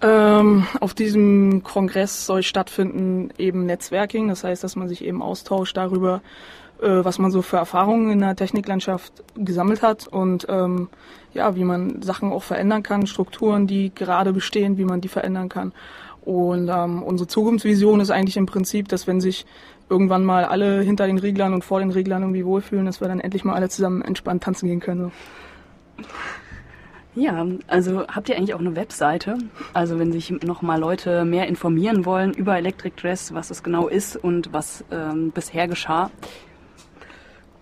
Ähm, 0.00 0.66
auf 0.80 0.94
diesem 0.94 1.62
Kongress 1.64 2.24
soll 2.24 2.42
stattfinden 2.44 3.30
eben 3.36 3.66
Netzwerking, 3.66 4.28
das 4.28 4.44
heißt, 4.44 4.62
dass 4.62 4.76
man 4.76 4.88
sich 4.88 5.04
eben 5.04 5.22
austauscht 5.22 5.76
darüber, 5.76 6.22
was 6.80 7.18
man 7.18 7.30
so 7.30 7.42
für 7.42 7.56
Erfahrungen 7.56 8.10
in 8.10 8.20
der 8.20 8.36
Techniklandschaft 8.36 9.24
gesammelt 9.36 9.82
hat 9.82 10.06
und 10.06 10.46
ähm, 10.48 10.88
ja, 11.34 11.56
wie 11.56 11.64
man 11.64 12.02
Sachen 12.02 12.32
auch 12.32 12.42
verändern 12.42 12.82
kann, 12.82 13.06
Strukturen, 13.06 13.66
die 13.66 13.94
gerade 13.94 14.32
bestehen, 14.32 14.78
wie 14.78 14.84
man 14.84 15.00
die 15.00 15.08
verändern 15.08 15.48
kann. 15.48 15.72
Und 16.22 16.68
ähm, 16.68 17.02
unsere 17.02 17.26
Zukunftsvision 17.26 18.00
ist 18.00 18.10
eigentlich 18.10 18.36
im 18.36 18.46
Prinzip, 18.46 18.88
dass 18.88 19.06
wenn 19.06 19.20
sich 19.20 19.46
irgendwann 19.88 20.24
mal 20.24 20.44
alle 20.44 20.82
hinter 20.82 21.06
den 21.06 21.18
Reglern 21.18 21.54
und 21.54 21.64
vor 21.64 21.80
den 21.80 21.90
Reglern 21.90 22.22
irgendwie 22.22 22.44
wohlfühlen, 22.44 22.86
dass 22.86 23.00
wir 23.00 23.08
dann 23.08 23.20
endlich 23.20 23.44
mal 23.44 23.54
alle 23.54 23.68
zusammen 23.68 24.02
entspannt 24.02 24.42
tanzen 24.42 24.68
gehen 24.68 24.80
können. 24.80 25.10
So. 25.98 26.04
Ja, 27.14 27.46
also 27.66 28.06
habt 28.06 28.28
ihr 28.28 28.36
eigentlich 28.36 28.54
auch 28.54 28.60
eine 28.60 28.76
Webseite? 28.76 29.38
Also 29.72 29.98
wenn 29.98 30.12
sich 30.12 30.30
noch 30.30 30.62
mal 30.62 30.78
Leute 30.78 31.24
mehr 31.24 31.48
informieren 31.48 32.04
wollen 32.04 32.32
über 32.32 32.56
Electric 32.56 32.94
Dress, 33.00 33.34
was 33.34 33.50
es 33.50 33.62
genau 33.62 33.88
ist 33.88 34.16
und 34.16 34.52
was 34.52 34.84
ähm, 34.92 35.32
bisher 35.32 35.66
geschah, 35.66 36.10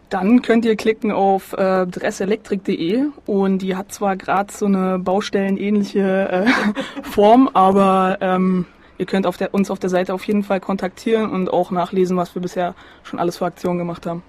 dann 0.08 0.42
könnt 0.42 0.64
ihr 0.64 0.76
klicken 0.76 1.10
auf 1.10 1.52
äh, 1.52 1.86
dresselektrik.de 1.86 3.06
und 3.26 3.58
die 3.58 3.76
hat 3.76 3.92
zwar 3.92 4.16
gerade 4.16 4.52
so 4.52 4.66
eine 4.66 4.98
baustellenähnliche 4.98 6.46
äh, 6.46 6.46
Form, 7.02 7.50
aber 7.52 8.18
ähm, 8.20 8.66
ihr 8.98 9.06
könnt 9.06 9.26
auf 9.26 9.36
der, 9.36 9.52
uns 9.52 9.70
auf 9.70 9.78
der 9.78 9.90
Seite 9.90 10.14
auf 10.14 10.24
jeden 10.24 10.44
Fall 10.44 10.60
kontaktieren 10.60 11.30
und 11.30 11.52
auch 11.52 11.70
nachlesen, 11.70 12.16
was 12.16 12.34
wir 12.34 12.42
bisher 12.42 12.74
schon 13.02 13.18
alles 13.18 13.38
für 13.38 13.46
Aktionen 13.46 13.78
gemacht 13.78 14.06
haben. 14.06 14.22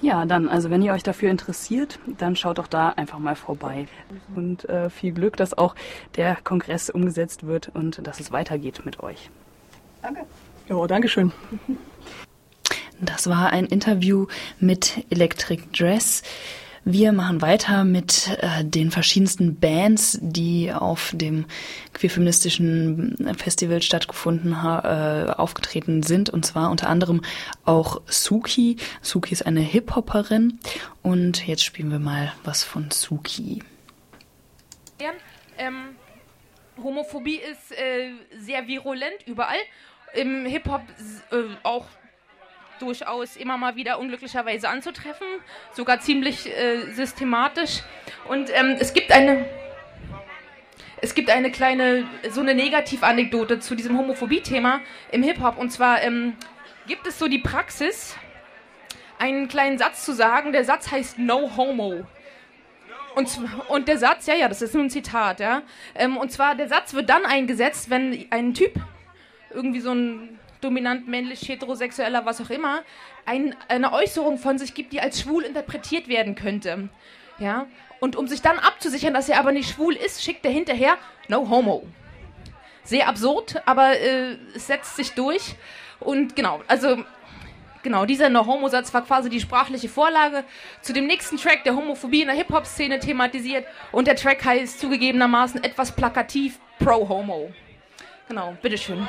Ja, 0.00 0.26
dann, 0.26 0.48
also 0.48 0.70
wenn 0.70 0.82
ihr 0.82 0.92
euch 0.92 1.02
dafür 1.02 1.30
interessiert, 1.30 1.98
dann 2.18 2.36
schaut 2.36 2.58
doch 2.58 2.66
da 2.66 2.90
einfach 2.90 3.18
mal 3.18 3.36
vorbei. 3.36 3.86
Und 4.34 4.68
äh, 4.68 4.90
viel 4.90 5.12
Glück, 5.12 5.36
dass 5.36 5.56
auch 5.56 5.74
der 6.16 6.36
Kongress 6.42 6.90
umgesetzt 6.90 7.46
wird 7.46 7.70
und 7.72 8.06
dass 8.06 8.20
es 8.20 8.32
weitergeht 8.32 8.82
mit 8.84 9.02
euch. 9.02 9.30
Danke. 10.02 10.26
Ja, 10.68 10.86
danke 10.86 11.08
schön. 11.08 11.32
Das 13.00 13.28
war 13.28 13.50
ein 13.50 13.66
Interview 13.66 14.26
mit 14.60 15.04
Electric 15.10 15.62
Dress. 15.76 16.22
Wir 16.86 17.12
machen 17.12 17.40
weiter 17.40 17.82
mit 17.84 18.36
äh, 18.40 18.62
den 18.62 18.90
verschiedensten 18.90 19.58
Bands, 19.58 20.18
die 20.20 20.70
auf 20.70 21.12
dem 21.14 21.46
queerfeministischen 21.94 23.34
Festival 23.38 23.80
stattgefunden 23.80 24.52
äh, 24.52 25.32
aufgetreten 25.32 26.02
sind. 26.02 26.28
Und 26.28 26.44
zwar 26.44 26.70
unter 26.70 26.88
anderem 26.90 27.22
auch 27.64 28.02
Suki. 28.06 28.76
Suki 29.00 29.32
ist 29.32 29.46
eine 29.46 29.60
Hip-Hopperin. 29.60 30.58
Und 31.02 31.46
jetzt 31.46 31.64
spielen 31.64 31.90
wir 31.90 31.98
mal 31.98 32.32
was 32.44 32.64
von 32.64 32.90
Suki. 32.90 33.62
Ähm, 35.56 35.96
Homophobie 36.82 37.36
ist 37.38 37.72
äh, 37.72 38.10
sehr 38.38 38.66
virulent 38.66 39.26
überall. 39.26 39.58
Im 40.14 40.46
Hip-Hop 40.46 40.82
äh, 41.30 41.36
auch 41.62 41.86
durchaus 42.84 43.36
immer 43.36 43.56
mal 43.56 43.76
wieder 43.76 43.98
unglücklicherweise 43.98 44.68
anzutreffen, 44.68 45.26
sogar 45.72 46.00
ziemlich 46.00 46.46
äh, 46.46 46.90
systematisch. 46.92 47.82
Und 48.28 48.50
ähm, 48.54 48.76
es 48.78 48.92
gibt 48.92 49.12
eine 49.12 49.46
es 51.00 51.14
gibt 51.14 51.28
eine 51.28 51.50
kleine, 51.50 52.08
so 52.30 52.40
eine 52.40 52.54
Negativanekdote 52.54 53.60
zu 53.60 53.74
diesem 53.74 53.98
Homophobie-Thema 53.98 54.80
im 55.10 55.22
Hip-Hop. 55.22 55.58
Und 55.58 55.70
zwar 55.70 56.02
ähm, 56.02 56.34
gibt 56.86 57.06
es 57.06 57.18
so 57.18 57.28
die 57.28 57.40
Praxis, 57.40 58.16
einen 59.18 59.48
kleinen 59.48 59.76
Satz 59.76 60.04
zu 60.04 60.12
sagen. 60.14 60.52
Der 60.52 60.64
Satz 60.64 60.90
heißt 60.90 61.18
No 61.18 61.50
Homo. 61.58 62.06
Und, 63.16 63.38
und 63.68 63.86
der 63.86 63.98
Satz, 63.98 64.26
ja, 64.26 64.34
ja, 64.34 64.48
das 64.48 64.62
ist 64.62 64.74
nur 64.74 64.82
ein 64.82 64.88
Zitat, 64.88 65.40
ja. 65.40 65.62
Ähm, 65.94 66.16
und 66.16 66.32
zwar, 66.32 66.54
der 66.54 66.68
Satz 66.68 66.94
wird 66.94 67.10
dann 67.10 67.26
eingesetzt, 67.26 67.90
wenn 67.90 68.26
ein 68.30 68.54
Typ, 68.54 68.72
irgendwie 69.50 69.80
so 69.80 69.92
ein 69.92 70.38
dominant 70.64 71.06
männlich, 71.06 71.48
heterosexueller, 71.48 72.24
was 72.24 72.40
auch 72.40 72.50
immer, 72.50 72.82
ein, 73.26 73.54
eine 73.68 73.92
Äußerung 73.92 74.38
von 74.38 74.58
sich 74.58 74.74
gibt, 74.74 74.92
die 74.92 75.00
als 75.00 75.20
schwul 75.20 75.44
interpretiert 75.44 76.08
werden 76.08 76.34
könnte. 76.34 76.88
Ja? 77.38 77.66
Und 78.00 78.16
um 78.16 78.26
sich 78.26 78.42
dann 78.42 78.58
abzusichern, 78.58 79.14
dass 79.14 79.28
er 79.28 79.38
aber 79.38 79.52
nicht 79.52 79.70
schwul 79.70 79.94
ist, 79.94 80.22
schickt 80.22 80.44
er 80.44 80.50
hinterher 80.50 80.96
No 81.28 81.48
Homo. 81.48 81.86
Sehr 82.82 83.08
absurd, 83.08 83.62
aber 83.66 83.98
äh, 83.98 84.36
es 84.54 84.66
setzt 84.66 84.96
sich 84.96 85.12
durch. 85.12 85.54
Und 86.00 86.36
genau, 86.36 86.60
also 86.68 87.02
genau, 87.82 88.04
dieser 88.04 88.28
No-Homo-Satz 88.28 88.92
war 88.92 89.02
quasi 89.02 89.30
die 89.30 89.40
sprachliche 89.40 89.88
Vorlage 89.88 90.44
zu 90.82 90.92
dem 90.92 91.06
nächsten 91.06 91.38
Track, 91.38 91.64
der 91.64 91.76
Homophobie 91.76 92.22
in 92.22 92.26
der 92.26 92.36
Hip-Hop-Szene 92.36 92.98
thematisiert. 92.98 93.66
Und 93.90 94.06
der 94.06 94.16
Track 94.16 94.44
heißt 94.44 94.80
zugegebenermaßen 94.80 95.64
etwas 95.64 95.92
plakativ 95.92 96.58
Pro-Homo. 96.78 97.52
Genau, 98.28 98.54
bitteschön. 98.60 99.06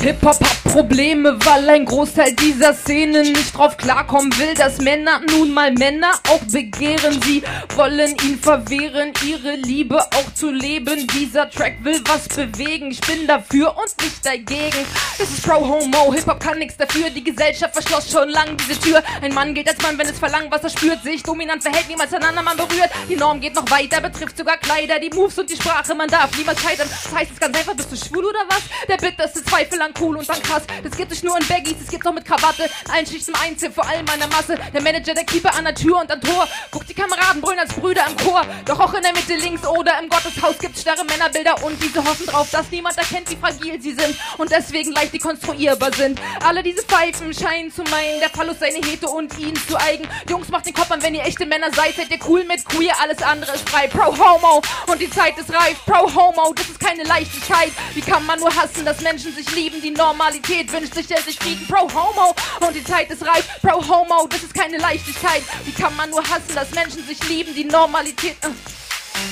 Hip-Hop 0.00 0.40
hat 0.40 0.64
Probleme, 0.64 1.36
weil 1.44 1.68
ein 1.68 1.84
Großteil 1.84 2.32
dieser 2.32 2.72
Szene 2.72 3.20
nicht 3.20 3.54
drauf 3.54 3.76
klarkommen 3.76 4.32
will, 4.38 4.54
dass 4.54 4.78
Männer 4.78 5.20
nun 5.30 5.52
mal 5.52 5.72
Männer 5.72 6.12
auch 6.28 6.40
begehren. 6.50 7.20
Sie 7.22 7.42
wollen 7.76 8.16
ihn 8.24 8.38
verwehren, 8.38 9.12
ihre 9.26 9.56
Liebe 9.56 10.00
auch 10.00 10.32
zu 10.34 10.50
leben. 10.50 11.06
Dieser 11.08 11.50
Track 11.50 11.84
will 11.84 12.00
was 12.06 12.28
bewegen. 12.28 12.90
Ich 12.90 13.00
bin 13.02 13.26
dafür 13.26 13.76
und 13.76 14.02
nicht 14.02 14.24
dagegen. 14.24 14.86
Das 15.18 15.28
ist 15.28 15.42
Pro-Homo, 15.42 16.14
Hip-Hop 16.14 16.40
kann 16.40 16.58
nichts 16.58 16.78
dafür. 16.78 17.10
Die 17.10 17.22
Gesellschaft 17.22 17.74
verschloss 17.74 18.10
schon 18.10 18.30
lang 18.30 18.56
diese 18.56 18.80
Tür. 18.80 19.02
Ein 19.20 19.34
Mann 19.34 19.52
gilt 19.52 19.68
als 19.68 19.82
Mann, 19.82 19.98
wenn 19.98 20.06
es 20.06 20.18
verlangt, 20.18 20.50
was 20.50 20.64
er 20.64 20.70
spürt. 20.70 21.02
Sich 21.02 21.22
dominant 21.22 21.62
verhält, 21.62 21.88
niemals 21.88 22.14
einen 22.14 22.24
anderen 22.24 22.46
Mann 22.46 22.56
berührt. 22.56 22.88
Die 23.06 23.16
Norm 23.16 23.38
geht 23.38 23.54
noch 23.54 23.70
weiter, 23.70 24.00
betrifft 24.00 24.38
sogar 24.38 24.56
Kleider, 24.56 24.98
die 24.98 25.10
Moves 25.10 25.38
und 25.38 25.50
die 25.50 25.56
Sprache. 25.56 25.94
Man 25.94 26.08
darf 26.08 26.34
niemals 26.38 26.62
scheitern. 26.62 26.88
Das 26.88 27.14
heißt 27.14 27.32
es 27.34 27.38
ganz 27.38 27.58
einfach, 27.58 27.74
bist 27.74 27.92
du 27.92 27.96
schwul 27.96 28.24
oder 28.24 28.44
was? 28.48 28.62
Der 28.88 28.96
bitterste 28.96 29.44
Zweifel 29.44 29.82
an 29.82 29.89
cool 30.00 30.16
und 30.16 30.28
dann 30.28 30.42
krass. 30.42 30.62
Das 30.82 30.96
gibt 30.96 31.12
es 31.12 31.22
nur 31.22 31.36
in 31.38 31.46
Baggies, 31.46 31.76
das 31.78 31.88
gibt's 31.88 32.06
auch 32.06 32.12
mit 32.12 32.24
Krawatte. 32.24 32.68
Allen 32.92 33.06
Schichten 33.06 33.32
im 33.32 33.40
Einzel, 33.40 33.70
vor 33.70 33.86
allem 33.86 34.06
an 34.08 34.18
der 34.18 34.28
Masse. 34.28 34.58
Der 34.72 34.82
Manager, 34.82 35.14
der 35.14 35.24
Keeper 35.24 35.54
an 35.54 35.64
der 35.64 35.74
Tür 35.74 36.00
und 36.00 36.10
am 36.10 36.20
Tor. 36.20 36.46
Guckt 36.70 36.88
die 36.88 36.94
Kameraden 36.94 37.40
brüllen 37.40 37.58
als 37.58 37.72
Brüder 37.72 38.04
im 38.08 38.16
Chor. 38.16 38.42
Doch 38.66 38.80
auch 38.80 38.94
in 38.94 39.02
der 39.02 39.12
Mitte 39.12 39.34
links 39.36 39.66
oder 39.66 39.98
im 40.00 40.08
Gotteshaus 40.08 40.58
gibt's 40.58 40.82
starre 40.82 41.04
Männerbilder 41.04 41.62
und 41.64 41.82
diese 41.82 42.04
hoffen 42.04 42.26
drauf, 42.26 42.48
dass 42.50 42.70
niemand 42.70 42.96
erkennt, 42.98 43.30
wie 43.30 43.36
fragil 43.36 43.80
sie 43.80 43.92
sind 43.92 44.16
und 44.38 44.50
deswegen 44.50 44.92
leicht 44.92 45.12
dekonstruierbar 45.12 45.92
sind. 45.92 46.20
Alle 46.44 46.62
diese 46.62 46.82
Pfeifen 46.82 47.32
scheinen 47.32 47.72
zu 47.72 47.82
meinen, 47.84 48.20
der 48.20 48.30
Phallus 48.30 48.58
seine 48.58 48.78
Hete 48.86 49.08
und 49.08 49.38
ihn 49.38 49.54
zu 49.56 49.76
eigen. 49.78 50.08
Jungs, 50.28 50.48
macht 50.48 50.66
den 50.66 50.74
Kopf 50.74 50.90
an, 50.90 51.02
wenn 51.02 51.14
ihr 51.14 51.24
echte 51.24 51.46
Männer 51.46 51.72
seid, 51.72 51.96
seid 51.96 52.10
ihr 52.10 52.18
cool 52.28 52.44
mit 52.44 52.64
queer, 52.64 52.94
alles 53.00 53.22
andere 53.22 53.52
ist 53.52 53.68
frei. 53.68 53.88
Pro 53.88 54.16
Homo 54.16 54.62
und 54.86 55.00
die 55.00 55.10
Zeit 55.10 55.38
ist 55.38 55.52
reif. 55.52 55.78
Pro 55.86 56.12
Homo, 56.14 56.52
das 56.54 56.68
ist 56.68 56.80
keine 56.80 57.04
Leichtigkeit. 57.04 57.72
Wie 57.94 58.00
kann 58.00 58.24
man 58.26 58.38
nur 58.38 58.54
hassen, 58.54 58.84
dass 58.84 59.00
Menschen 59.00 59.34
sich 59.34 59.50
lieben? 59.54 59.79
Die 59.82 59.90
Normalität 59.90 60.70
wünscht 60.72 60.94
sich 60.94 61.10
endlich 61.10 61.38
Frieden. 61.38 61.66
Pro 61.66 61.88
Homo 61.88 62.34
und 62.60 62.74
die 62.74 62.84
Zeit 62.84 63.10
ist 63.10 63.24
reif. 63.26 63.48
Pro 63.62 63.80
Homo, 63.88 64.26
das 64.28 64.42
ist 64.42 64.52
keine 64.52 64.76
Leichtigkeit. 64.76 65.42
Wie 65.64 65.72
kann 65.72 65.96
man 65.96 66.10
nur 66.10 66.22
hassen, 66.22 66.54
dass 66.54 66.70
Menschen 66.72 67.06
sich 67.06 67.26
lieben? 67.28 67.54
Die 67.54 67.64
Normalität. 67.64 68.36
Äh. 68.42 68.89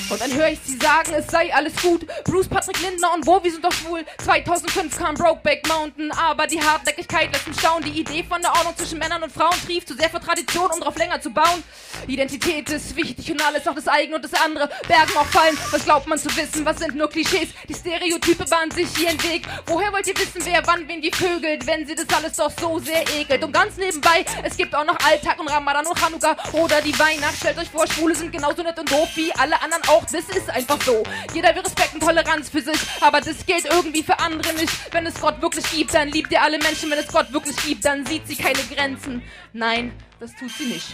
Und 0.09 0.19
dann 0.19 0.33
höre 0.33 0.49
ich 0.49 0.59
sie 0.65 0.77
sagen, 0.77 1.13
es 1.13 1.27
sei 1.27 1.53
alles 1.53 1.75
gut. 1.81 2.05
Bruce, 2.23 2.47
Patrick 2.47 2.79
Lindner 2.81 3.13
und 3.13 3.27
wo, 3.27 3.43
wir 3.43 3.51
sind 3.51 3.63
doch 3.63 3.71
schwul. 3.71 4.03
2005 4.23 4.97
kam 4.97 5.15
Brokeback 5.15 5.67
Mountain, 5.67 6.11
aber 6.11 6.47
die 6.47 6.61
Hartnäckigkeit 6.61 7.31
lässt 7.31 7.47
mich 7.47 7.59
staunen. 7.59 7.83
Die 7.83 8.01
Idee 8.01 8.23
von 8.23 8.41
der 8.41 8.51
Ordnung 8.53 8.75
zwischen 8.75 8.97
Männern 8.97 9.21
und 9.23 9.31
Frauen 9.31 9.55
trieft 9.65 9.87
zu 9.87 9.95
sehr 9.95 10.09
für 10.09 10.19
Tradition, 10.19 10.71
um 10.71 10.79
drauf 10.79 10.97
länger 10.97 11.21
zu 11.21 11.29
bauen. 11.29 11.63
Identität 12.07 12.69
ist 12.69 12.95
wichtig 12.95 13.31
und 13.31 13.45
alles, 13.45 13.67
auch 13.67 13.75
das 13.75 13.87
eigene 13.87 14.15
und 14.15 14.23
das 14.23 14.33
andere. 14.33 14.69
Bergen 14.87 15.15
auch 15.17 15.25
fallen, 15.27 15.57
was 15.71 15.85
glaubt 15.85 16.07
man 16.07 16.17
zu 16.17 16.35
wissen? 16.35 16.65
Was 16.65 16.79
sind 16.79 16.95
nur 16.95 17.09
Klischees? 17.09 17.49
Die 17.67 17.73
Stereotype 17.75 18.45
bahnen 18.45 18.71
sich 18.71 18.87
ihren 18.99 19.21
Weg. 19.23 19.47
Woher 19.67 19.91
wollt 19.93 20.07
ihr 20.07 20.17
wissen, 20.17 20.41
wer 20.43 20.65
wann 20.65 20.87
wen 20.87 21.01
wie 21.03 21.11
vögelt, 21.11 21.67
wenn 21.67 21.85
sie 21.85 21.95
das 21.95 22.05
alles 22.15 22.33
doch 22.33 22.51
so 22.59 22.79
sehr 22.79 23.03
ekelt? 23.19 23.43
Und 23.43 23.51
ganz 23.51 23.77
nebenbei, 23.77 24.25
es 24.43 24.57
gibt 24.57 24.73
auch 24.73 24.85
noch 24.85 24.97
Alltag 25.05 25.39
und 25.39 25.47
Ramadan 25.49 25.85
und 25.85 25.99
Chanukka 25.99 26.35
oder 26.53 26.81
die 26.81 26.97
Weihnacht. 26.97 27.35
Stellt 27.37 27.57
euch 27.57 27.69
vor, 27.69 27.85
Schwule 27.87 28.15
sind 28.15 28.31
genauso 28.31 28.63
nett 28.63 28.79
und 28.79 28.91
doof 28.91 29.09
wie 29.15 29.31
alle 29.33 29.61
anderen 29.61 29.78
auch. 29.87 30.03
Das 30.03 30.25
ist 30.35 30.49
einfach 30.49 30.81
so. 30.81 31.03
Jeder 31.33 31.53
will 31.55 31.61
Respekt 31.61 31.93
und 31.93 32.01
Toleranz 32.01 32.49
für 32.49 32.61
sich, 32.61 32.79
aber 33.01 33.21
das 33.21 33.45
gilt 33.45 33.65
irgendwie 33.65 34.03
für 34.03 34.17
andere 34.19 34.53
nicht. 34.53 34.71
Wenn 34.91 35.05
es 35.05 35.19
Gott 35.19 35.41
wirklich 35.41 35.69
gibt, 35.71 35.93
dann 35.93 36.09
liebt 36.09 36.31
ihr 36.31 36.41
alle 36.41 36.57
Menschen. 36.57 36.89
Wenn 36.89 36.99
es 36.99 37.07
Gott 37.07 37.31
wirklich 37.31 37.55
gibt, 37.57 37.85
dann 37.85 38.05
sieht 38.05 38.27
sie 38.27 38.35
keine 38.35 38.59
Grenzen. 38.73 39.21
Nein, 39.53 39.93
das 40.19 40.35
tut 40.35 40.51
sie 40.51 40.65
nicht. 40.65 40.87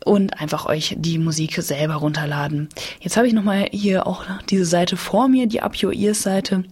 und 0.06 0.40
einfach 0.40 0.68
euch 0.68 0.96
die 0.98 1.18
Musik 1.18 1.62
selber 1.62 1.96
runterladen. 1.96 2.70
Jetzt 3.02 3.18
habe 3.18 3.28
ich 3.28 3.34
noch 3.34 3.44
mal 3.44 3.68
hier 3.72 4.08
auch 4.08 4.24
diese 4.50 4.66
Seite 4.66 4.98
vor 4.98 5.28
mir, 5.28 5.48
die 5.48 5.62
Up 5.62 5.84
Your 5.84 5.94
Ears 5.94 6.22
Seite. 6.22 6.64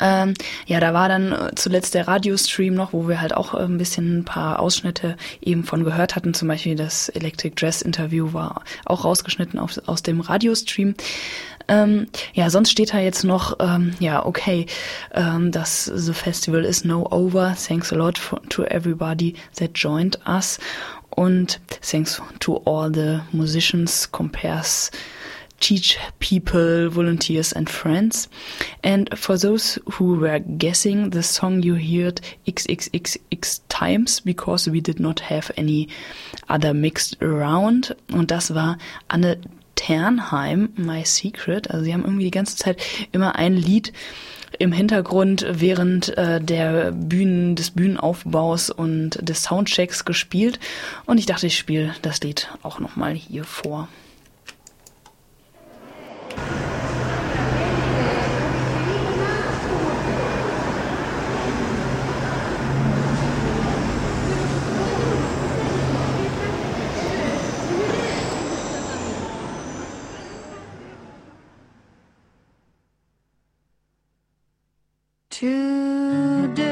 Ähm, 0.00 0.34
ja, 0.66 0.80
da 0.80 0.94
war 0.94 1.08
dann 1.08 1.32
äh, 1.32 1.54
zuletzt 1.54 1.94
der 1.94 2.08
Radiostream 2.08 2.74
noch, 2.74 2.92
wo 2.92 3.08
wir 3.08 3.20
halt 3.20 3.36
auch 3.36 3.54
äh, 3.54 3.58
ein 3.58 3.78
bisschen 3.78 4.18
ein 4.18 4.24
paar 4.24 4.60
Ausschnitte 4.60 5.16
eben 5.42 5.64
von 5.64 5.84
gehört 5.84 6.16
hatten. 6.16 6.34
Zum 6.34 6.48
Beispiel 6.48 6.74
das 6.74 7.08
Electric 7.10 7.54
Dress 7.54 7.82
Interview 7.82 8.32
war 8.32 8.62
auch 8.86 9.04
rausgeschnitten 9.04 9.58
auf, 9.58 9.78
aus 9.86 10.02
dem 10.02 10.20
Radiostream. 10.20 10.94
Ähm, 11.68 12.06
ja, 12.34 12.50
sonst 12.50 12.70
steht 12.70 12.92
da 12.92 12.98
jetzt 12.98 13.24
noch, 13.24 13.56
ähm, 13.60 13.94
ja, 13.98 14.24
okay, 14.24 14.66
ähm, 15.12 15.50
das 15.50 15.84
The 15.84 16.12
Festival 16.12 16.64
is 16.64 16.84
no 16.84 17.06
over. 17.10 17.56
Thanks 17.56 17.92
a 17.92 17.96
lot 17.96 18.18
for, 18.18 18.42
to 18.50 18.64
everybody 18.64 19.34
that 19.58 19.70
joined 19.74 20.18
us. 20.26 20.58
Und 21.10 21.60
thanks 21.80 22.20
to 22.40 22.60
all 22.64 22.92
the 22.92 23.20
musicians, 23.32 24.10
compares 24.10 24.90
teach 25.60 25.98
people, 26.20 26.90
volunteers 26.90 27.52
and 27.52 27.68
friends. 27.68 28.28
And 28.82 29.08
for 29.18 29.38
those 29.38 29.78
who 29.94 30.16
were 30.16 30.40
guessing, 30.40 31.10
the 31.10 31.22
song 31.22 31.62
you 31.62 31.74
heard 31.74 32.20
xxxx 32.46 33.60
times 33.68 34.20
because 34.20 34.68
we 34.70 34.80
did 34.80 35.00
not 35.00 35.20
have 35.20 35.50
any 35.56 35.88
other 36.48 36.74
mixed 36.74 37.22
around. 37.22 37.96
Und 38.12 38.30
das 38.30 38.54
war 38.54 38.78
Anne 39.08 39.38
Ternheim, 39.74 40.72
My 40.76 41.04
Secret. 41.04 41.70
Also 41.70 41.84
sie 41.84 41.92
haben 41.92 42.04
irgendwie 42.04 42.24
die 42.24 42.30
ganze 42.30 42.56
Zeit 42.56 42.82
immer 43.12 43.36
ein 43.36 43.56
Lied 43.56 43.92
im 44.58 44.72
Hintergrund 44.72 45.46
während 45.48 46.16
äh, 46.16 46.40
der 46.40 46.92
Bühnen, 46.92 47.56
des 47.56 47.72
Bühnenaufbaus 47.72 48.70
und 48.70 49.18
des 49.20 49.42
Soundchecks 49.42 50.04
gespielt. 50.04 50.60
Und 51.06 51.18
ich 51.18 51.26
dachte, 51.26 51.46
ich 51.46 51.58
spiele 51.58 51.94
das 52.02 52.20
Lied 52.20 52.48
auch 52.62 52.78
nochmal 52.78 53.14
hier 53.14 53.44
vor. 53.44 53.88
Today 75.30 76.64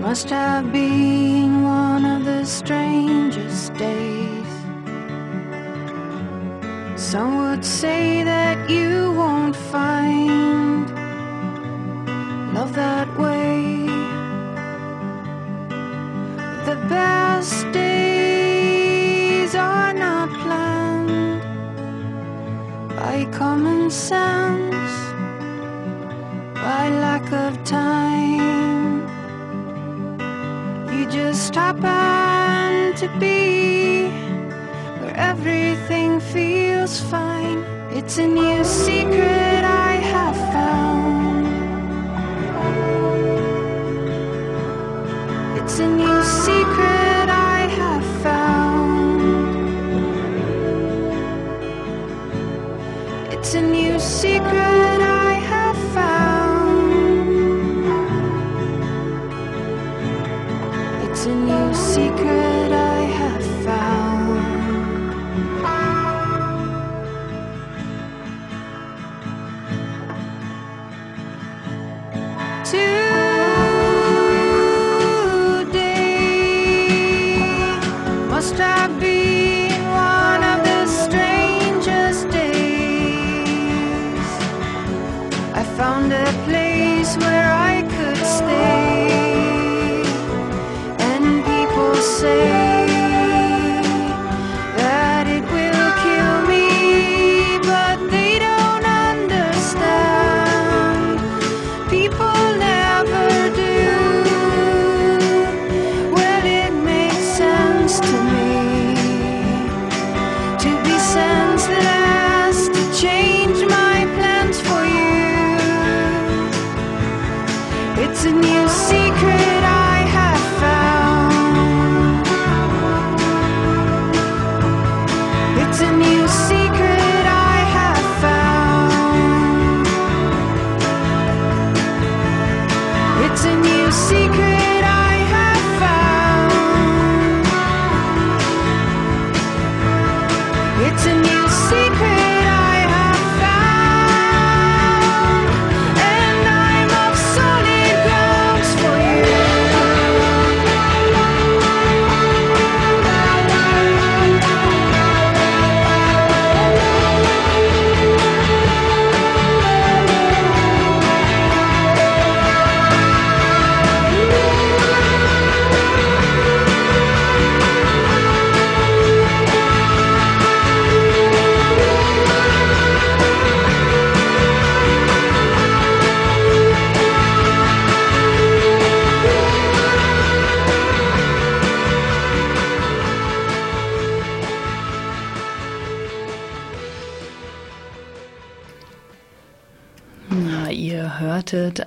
must 0.00 0.30
have 0.30 0.72
been 0.72 1.62
one 1.62 2.04
of 2.06 2.24
the 2.24 2.44
strangest 2.46 3.74
days. 3.74 4.25
Some 6.96 7.36
would 7.36 7.62
say 7.62 8.22
that 8.24 8.70
you 8.70 9.12
won't 9.12 9.54
find 9.54 10.88
love 12.54 12.72
that 12.74 13.06
way. 13.18 13.84
The 16.64 16.76
best 16.88 17.70
days 17.72 19.54
are 19.54 19.92
not 19.92 20.30
planned 20.40 21.42
by 22.96 23.26
common 23.30 23.90
sense, 23.90 24.90
by 26.54 26.88
lack 26.88 27.30
of 27.30 27.62
time. 27.64 29.06
You 30.90 31.04
just 31.10 31.54
happen 31.54 32.94
to 32.96 33.08
be 33.18 34.08
where 34.98 35.14
everything 35.14 36.20
feels 36.20 36.65
fine. 36.86 37.64
It's 37.90 38.18
a 38.18 38.26
new 38.26 38.62
secret 38.62 39.64
I 39.64 39.94
have 40.14 40.36
found. 40.54 41.46
It's 45.58 45.80
a 45.80 45.88
new 45.88 46.22
secret 46.22 46.95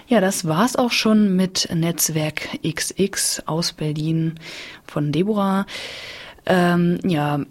Ja, 0.08 0.22
das 0.22 0.48
war's 0.48 0.76
auch 0.76 0.92
schon 0.92 1.36
mit 1.36 1.70
Netzwerk 1.72 2.60
XX 2.64 3.44
aus 3.46 3.74
Berlin 3.74 4.40
von 4.88 5.12
Deborah. 5.12 5.68
Ähm, 6.48 6.98
ja, 7.04 7.42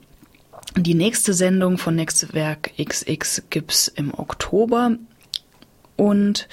die 0.76 0.94
nächste 0.94 1.34
Sendung 1.34 1.78
von 1.78 1.94
Netzwerk 1.94 2.72
XX 2.76 3.44
gibt's 3.48 3.86
im 3.86 4.12
Oktober. 4.12 4.96
Und 5.96 6.48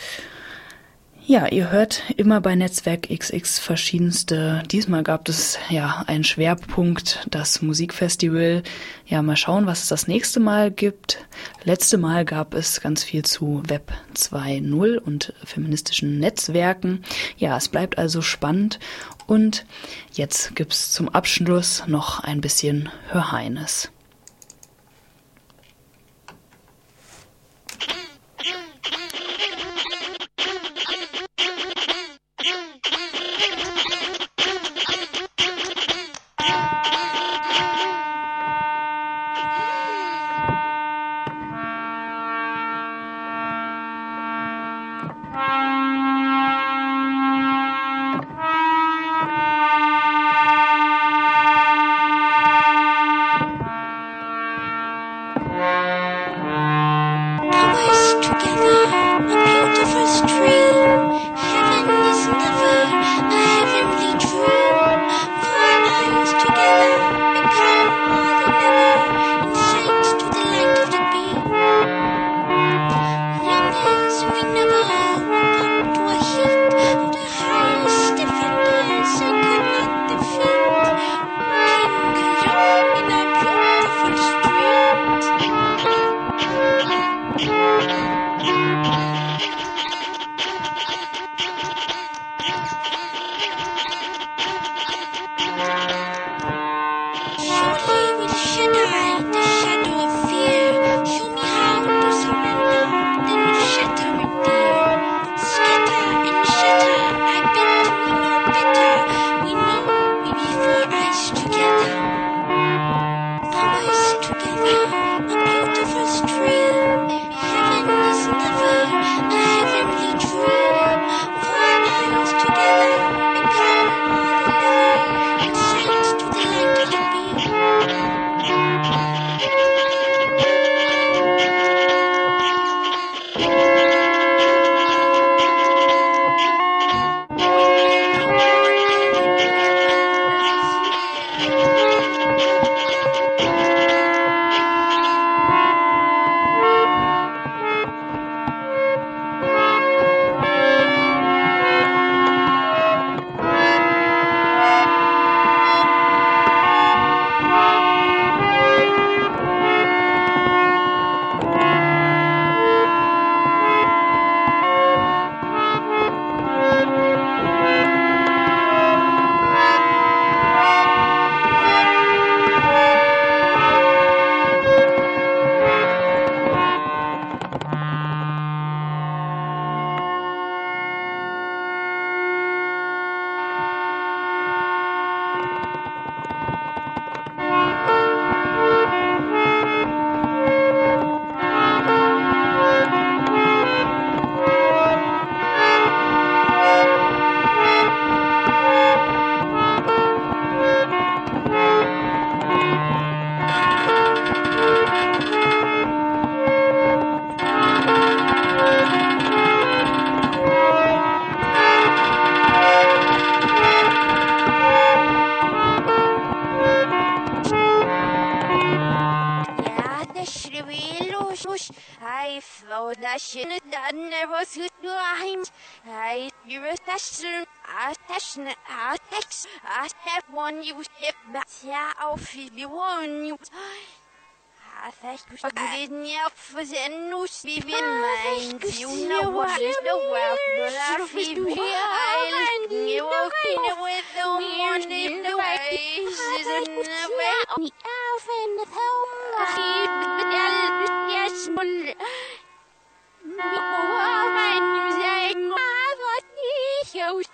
ja, 1.27 1.47
ihr 1.47 1.71
hört 1.71 2.03
immer 2.17 2.39
bei 2.39 2.55
Netzwerk 2.55 3.09
XX 3.09 3.59
verschiedenste. 3.59 4.61
Diesmal 4.71 5.03
gab 5.03 5.27
es 5.27 5.57
ja 5.69 6.03
einen 6.07 6.23
Schwerpunkt, 6.23 7.25
das 7.29 7.61
Musikfestival. 7.61 8.61
Ja, 9.07 9.21
mal 9.21 9.35
schauen, 9.35 9.65
was 9.65 9.83
es 9.83 9.89
das 9.89 10.07
nächste 10.07 10.39
Mal 10.39 10.71
gibt. 10.71 11.25
Letzte 11.63 11.97
Mal 11.97 12.25
gab 12.25 12.53
es 12.53 12.79
ganz 12.79 13.03
viel 13.03 13.25
zu 13.25 13.63
Web 13.67 13.91
2.0 14.15 14.97
und 14.97 15.33
feministischen 15.43 16.19
Netzwerken. 16.19 17.03
Ja, 17.37 17.57
es 17.57 17.69
bleibt 17.69 17.97
also 17.97 18.21
spannend. 18.21 18.79
Und 19.25 19.65
jetzt 20.13 20.55
gibt's 20.55 20.91
zum 20.91 21.09
Abschluss 21.09 21.83
noch 21.87 22.19
ein 22.19 22.41
bisschen 22.41 22.89
Hörheines. 23.09 23.91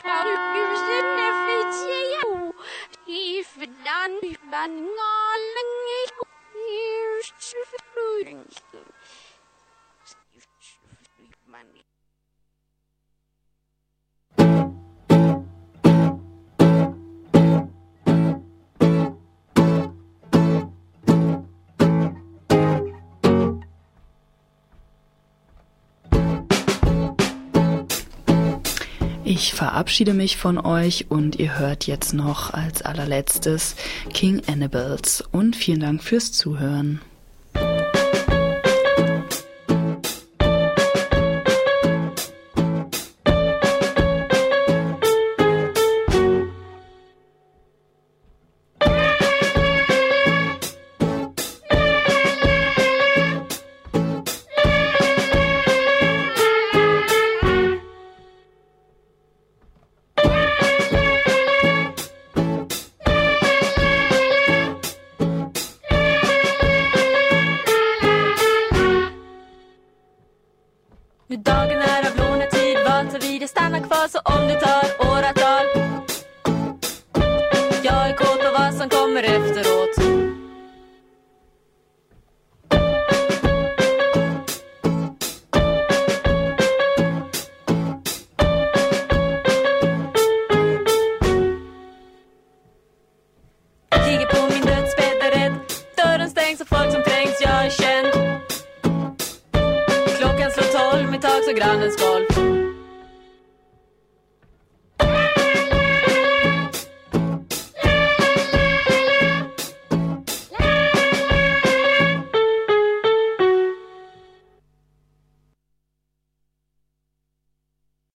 How 0.04 1.01
dan 3.62 4.18
all 4.98 5.44
the 5.56 5.66
years 6.70 7.32
Ich 29.34 29.54
verabschiede 29.54 30.14
mich 30.14 30.36
von 30.36 30.58
euch 30.58 31.06
und 31.08 31.38
ihr 31.38 31.58
hört 31.58 31.88
jetzt 31.88 32.14
noch 32.14 32.54
als 32.54 32.82
allerletztes 32.82 33.78
King 34.14 34.42
Annabels 34.46 35.24
und 35.32 35.56
vielen 35.56 35.80
Dank 35.80 36.04
fürs 36.04 36.34
Zuhören. 36.34 37.00